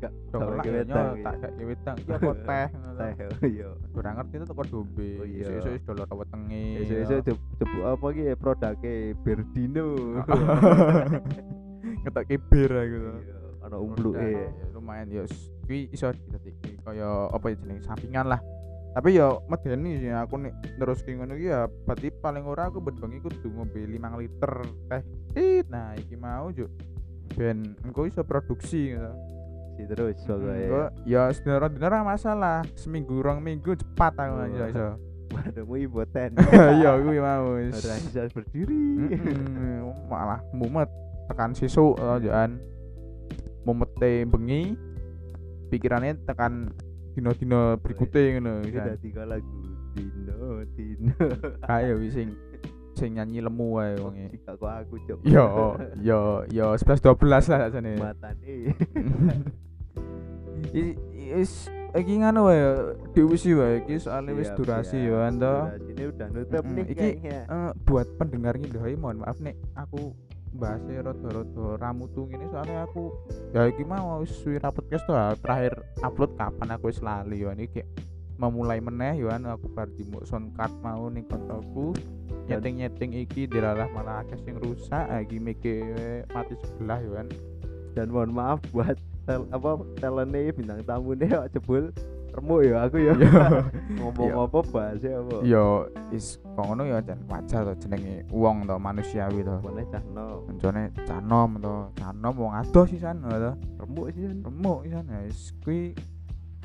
Gak 0.00 0.12
dong 0.32 0.40
tau 0.40 0.50
lah 0.56 0.64
iki 0.64 0.64
ya 0.64 0.72
wedang 0.80 1.12
iki. 1.12 1.20
tak 1.20 1.34
gak 1.36 1.52
iya 1.60 2.16
kok 2.16 2.36
teh 2.40 2.66
teh 2.72 3.12
to. 3.12 3.26
iya. 3.44 3.68
Ora 3.92 4.10
ngerti 4.16 4.34
itu 4.38 4.44
kok 4.48 4.66
dombe. 4.70 5.10
Oh, 5.20 5.26
iya. 5.28 5.44
iso-iso 5.44 5.68
wis 5.68 5.82
dolor 5.84 6.08
wetenge 6.14 6.64
sesuk 6.88 7.20
jebuk 7.60 7.84
apa 7.84 8.06
iki 8.08 8.22
ya, 8.24 8.34
produknya 8.34 8.92
Berdino. 9.20 9.86
Kibir 12.24 12.70
aku 12.70 12.98
Iya, 13.20 13.36
ana 13.60 13.76
umbluke. 13.76 14.24
Ya, 14.24 14.48
lumayan 14.72 15.06
ya 15.10 15.22
kuwi 15.66 15.90
iso 15.92 16.08
dadi 16.32 16.50
kaya 16.80 17.28
apa 17.28 17.52
ya 17.52 17.54
jenenge? 17.60 17.82
Sampingan 17.84 18.24
lah 18.26 18.40
tapi 18.90 19.14
ya 19.14 19.30
medeni 19.46 20.02
sih 20.02 20.10
aku 20.10 20.34
nek 20.42 20.54
terus 20.74 21.06
ngono 21.06 21.38
ki 21.38 21.46
ya 21.46 21.70
berarti 21.86 22.10
paling 22.10 22.42
ora 22.42 22.66
aku 22.66 22.82
benbengi 22.82 23.22
kudu 23.22 23.46
ngombe 23.54 23.78
5 23.86 24.20
liter 24.20 24.52
teh. 24.90 25.02
Tit 25.30 25.66
nah 25.70 25.94
iki 25.94 26.18
mau 26.18 26.50
juk 26.50 26.66
ben 27.38 27.78
engko 27.86 28.10
iso 28.10 28.26
produksi 28.26 28.90
gitu 28.90 29.12
si 29.78 29.82
terus 29.86 30.18
Engko 30.26 30.34
pokoknya 30.42 30.90
ya 31.06 31.30
sedina 31.30 31.70
dina 31.70 31.86
ora 31.86 32.00
masalah. 32.02 32.58
Seminggu 32.74 33.22
rong 33.22 33.38
minggu 33.38 33.78
cepat 33.78 34.12
aku 34.18 34.34
Oh. 34.34 34.46
aja 34.46 34.64
iso. 34.66 34.88
Waduhmu 35.38 35.78
iboten 35.78 36.34
iya 36.50 36.90
kuwi 36.98 37.22
mau 37.22 37.54
ora 37.54 37.70
bisa 37.70 38.26
berdiri. 38.34 39.14
Malah 40.10 40.42
mumet 40.50 40.90
tekan 41.30 41.54
sesuk 41.54 41.94
jangan 42.18 42.58
mumete 43.62 44.26
bengi 44.26 44.74
pikirannya 45.70 46.18
tekan 46.26 46.74
dino-dino 47.20 47.60
berikutnya 47.76 48.40
ngono 48.40 48.52
bisa 48.64 48.96
tiga 48.96 49.28
lagu 49.28 49.52
Dino 49.92 50.40
Dino 50.72 51.12
kayak 51.68 51.94
wis 51.98 52.16
sing 52.16 52.28
sing 52.96 53.10
nyanyi 53.14 53.40
lemu 53.40 53.66
wae 53.74 53.94
wonge. 53.96 54.26
Jika 54.30 54.56
kok 54.56 54.72
aku 54.80 54.94
cok 55.04 55.18
yo 55.34 55.46
yo 56.00 56.20
yo 56.48 56.66
11 56.74 57.00
12 57.00 57.20
lah 57.28 57.40
sajane 57.60 57.92
matane 57.96 58.54
is 61.30 61.52
iki 61.90 62.14
ngono 62.18 62.46
wae 62.46 62.60
diusi 63.12 63.50
wae. 63.52 63.82
Iki 63.82 63.94
soalnya 63.98 64.32
wis 64.32 64.50
durasi 64.52 64.98
yo 65.00 65.18
Durasi 65.18 65.90
ini 65.90 66.02
udah 66.06 66.28
nutup 66.30 66.64
nih 66.66 66.84
iki- 66.86 67.14
Eh, 67.26 67.70
buat 67.82 68.06
pendengar 68.16 68.54
ngindahai 68.54 68.94
mohon 68.94 69.20
maaf 69.20 69.38
nek 69.40 69.58
aku 69.74 70.14
bahasnya 70.50 71.06
rada-rada 71.06 71.78
ramutu 71.78 72.26
ngene 72.26 72.50
soalnya 72.50 72.82
aku 72.86 73.14
ya 73.54 73.70
iki 73.70 73.86
mau 73.86 74.18
wis 74.18 74.34
suwi 74.42 74.58
ra 74.58 74.74
podcast 74.74 75.06
tuh 75.06 75.14
ah. 75.14 75.34
terakhir 75.38 75.78
upload 76.02 76.34
kapan 76.34 76.74
aku 76.74 76.90
wis 76.90 77.00
lali 77.00 77.42
yo. 77.42 77.54
Ini 77.54 77.70
kayak 77.70 77.88
memulai 78.40 78.82
meneh 78.82 79.20
yo 79.20 79.30
anu 79.30 79.54
aku 79.54 79.70
bar 79.70 79.86
di 79.94 80.02
soundcard 80.26 80.74
mau 80.82 81.06
ning 81.06 81.26
kontoku. 81.30 81.94
Nyeting-nyeting 82.50 83.14
iki 83.14 83.46
diralah 83.46 83.86
malah 83.94 84.26
akeh 84.26 84.38
sing 84.42 84.58
rusak 84.58 85.06
ah, 85.06 85.22
iki 85.22 85.38
mike 85.38 85.86
mati 86.34 86.58
sebelah 86.58 86.98
yo 86.98 87.14
kan. 87.14 87.28
Dan 87.94 88.10
mohon 88.10 88.30
maaf 88.34 88.58
buat 88.70 88.98
tel, 89.26 89.46
apa 89.54 89.82
talentnya 89.98 90.50
bintang 90.54 90.82
tamu 90.86 91.14
nih 91.14 91.30
jebul 91.54 91.94
remuk 92.30 92.60
ya 92.62 92.76
aku 92.86 92.96
ya. 93.02 93.12
Yo. 93.18 93.30
ngomong 93.98 94.30
Iya. 94.30 94.44
apa 94.46 94.58
bahasnya 94.70 95.12
apa? 95.18 95.36
Yo 95.42 95.64
is 96.14 96.38
ngono 96.54 96.82
ya 96.86 96.98
jan 97.02 97.20
wajar 97.26 97.66
to 97.66 97.74
jenenge 97.82 98.22
wong 98.30 98.64
to 98.64 98.74
manusiawi 98.78 99.40
to. 99.42 99.58
Mana 99.64 99.82
cahno 99.90 100.46
Koncone 100.46 100.82
canom 101.08 101.50
to, 101.58 101.74
canom 101.98 102.34
wong 102.38 102.52
adoh 102.54 102.84
sisan 102.86 103.22
to. 103.24 103.52
remuk 103.80 104.06
sih 104.14 104.22
kan 104.28 104.38
remuk 104.44 104.78
pisan 104.84 105.04
ya 105.08 105.18
wis 105.24 105.50
kuwi 105.64 105.96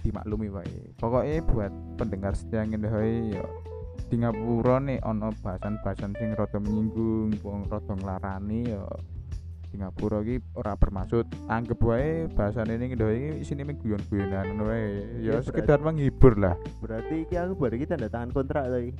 dimaklumi 0.03 0.53
wae 0.53 0.93
pokoknya 1.01 1.41
buat 1.49 1.73
pendengar 1.97 2.37
setia 2.37 2.61
ngendahoi 2.61 3.33
ya 3.33 3.45
di 4.05 4.21
ngapura 4.21 4.77
nih 4.77 5.01
ono 5.01 5.33
bahasan-bahasan 5.41 6.13
sing 6.21 6.37
rada 6.37 6.61
menyinggung 6.61 7.33
wong 7.41 7.65
rada 7.65 7.93
nglarani 7.97 8.69
ya 8.69 8.85
di 9.75 9.83
ngapura 9.83 10.23
iki 10.23 10.39
ora 10.55 10.79
bermaksud 10.79 11.27
anggap 11.51 11.83
wae 11.83 12.31
bahasan 12.31 12.71
ini 12.71 12.95
ngendahoi 12.95 13.19
iki 13.19 13.31
isine 13.43 13.67
mung 13.67 13.75
guyon-guyonan 13.75 14.55
wae. 14.63 14.87
Ya 15.19 15.35
Iya, 15.35 15.43
sekedar 15.43 15.83
menghibur 15.83 16.39
lah. 16.39 16.55
Berarti 16.79 17.27
iki 17.27 17.35
aku 17.35 17.59
baru 17.59 17.75
kita 17.75 17.99
tanda 17.99 18.07
tangan 18.07 18.31
kontrak 18.31 18.71
lagi 18.71 18.95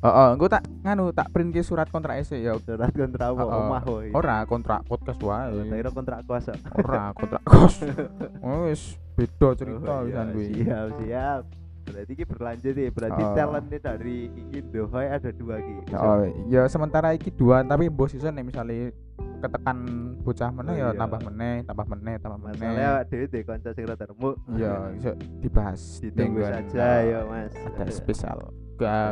heeh 0.00 0.28
engko 0.32 0.48
tak 0.48 0.64
nganu 0.80 1.12
tak 1.12 1.28
print 1.28 1.52
ke 1.52 1.60
surat 1.60 1.90
kontrak 1.90 2.22
ese 2.22 2.38
ya. 2.38 2.54
Surat 2.56 2.88
kontrak 2.88 3.36
apa? 3.36 3.42
Omah 3.42 3.82
woy 3.84 4.14
ora 4.14 4.46
kontrak 4.46 4.86
podcast 4.86 5.18
wae. 5.18 5.66
Tak 5.66 5.76
kira 5.76 5.90
kontrak 5.90 6.18
kuasa 6.24 6.54
ora 6.72 7.10
kontrak 7.10 7.42
kos. 7.42 7.82
Oh, 8.46 8.70
wis 8.70 8.94
beda 9.18 9.52
cerita 9.52 9.84
Oh, 9.84 10.06
iya, 10.06 10.24
wisan 10.24 10.26
kuwi. 10.32 10.46
siap 10.56 10.86
siap 10.96 11.42
berarti 11.90 12.12
ini 12.12 12.24
berlanjut 12.24 12.72
nih 12.72 12.88
berarti 12.88 13.22
Oh. 13.22 13.34
talentnya 13.34 13.78
dari 13.80 14.18
Indohoy 14.50 15.06
ada 15.06 15.30
dua 15.30 15.56
ki 15.58 15.74
Oh, 15.92 16.18
ya 16.46 16.62
sementara 16.66 17.10
iki 17.10 17.30
dua 17.30 17.62
tapi 17.62 17.86
mbok 17.86 18.08
season 18.08 18.32
nih 18.32 18.44
misalnya 18.44 18.94
ketekan 19.38 19.76
bocah 20.18 20.50
meneh 20.50 20.72
Oh, 20.72 20.76
ya 20.76 20.86
iya. 20.86 20.96
tambah 20.96 21.20
meneh, 21.22 21.54
tambah 21.62 21.86
meneh, 21.86 22.14
tambah 22.18 22.38
meneh. 22.38 22.56
masalahnya 22.56 22.90
dhewe 23.04 23.26
deh 23.26 23.42
kanca 23.42 23.70
sing 23.70 23.84
rada 23.84 24.04
remuk 24.04 24.34
Ya, 24.52 24.72
iso 24.96 25.12
dibahas 25.38 25.80
ditunggu 25.98 26.40
saja 26.40 26.86
ya 27.02 27.20
mas 27.24 27.52
Ada 27.56 27.92
spesial 28.00 28.38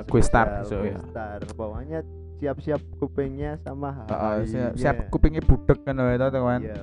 gue 0.04 0.22
star 0.22 0.64
so 0.64 0.80
ya. 0.80 0.96
star 1.04 1.44
pokoknya 1.52 2.00
siap-siap 2.38 2.80
kupingnya 2.96 3.58
sama 3.58 4.06
Heeh, 4.06 4.46
siap, 4.46 4.72
siap 4.74 4.96
kupingnya 5.08 5.42
budek 5.42 5.82
kan 5.82 5.98
wae 5.98 6.14
to 6.14 6.30
teman. 6.30 6.62
Iya. 6.62 6.78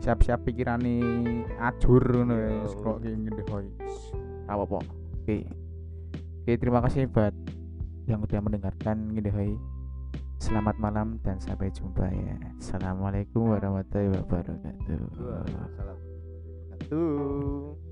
Siap-siap 0.00 0.40
pikirane 0.40 0.96
ajur 1.60 2.00
ngono 2.00 2.32
Iya. 2.32 2.62
wis 2.62 2.72
kok 2.72 2.96
ki 2.96 3.10
ngene 3.10 3.42
hoy. 3.44 3.66
Apa 4.46 4.62
apa. 4.64 4.78
Oke. 5.30 5.46
Oke, 6.42 6.58
terima 6.58 6.82
kasih 6.82 7.06
buat 7.06 7.30
yang 8.10 8.18
udah 8.26 8.42
mendengarkan 8.42 9.14
ngene 9.14 9.30
hoy. 9.30 9.54
Selamat 10.42 10.74
malam 10.82 11.22
dan 11.22 11.38
sampai 11.38 11.70
jumpa 11.70 12.10
ya. 12.10 12.34
Assalamualaikum 12.58 13.54
warahmatullahi 13.54 14.10
wabarakatuh. 14.10 14.98
Waalaikumsalam 15.22 15.46
warahmatullahi 15.46 15.94
wabarakatuh 16.82 17.89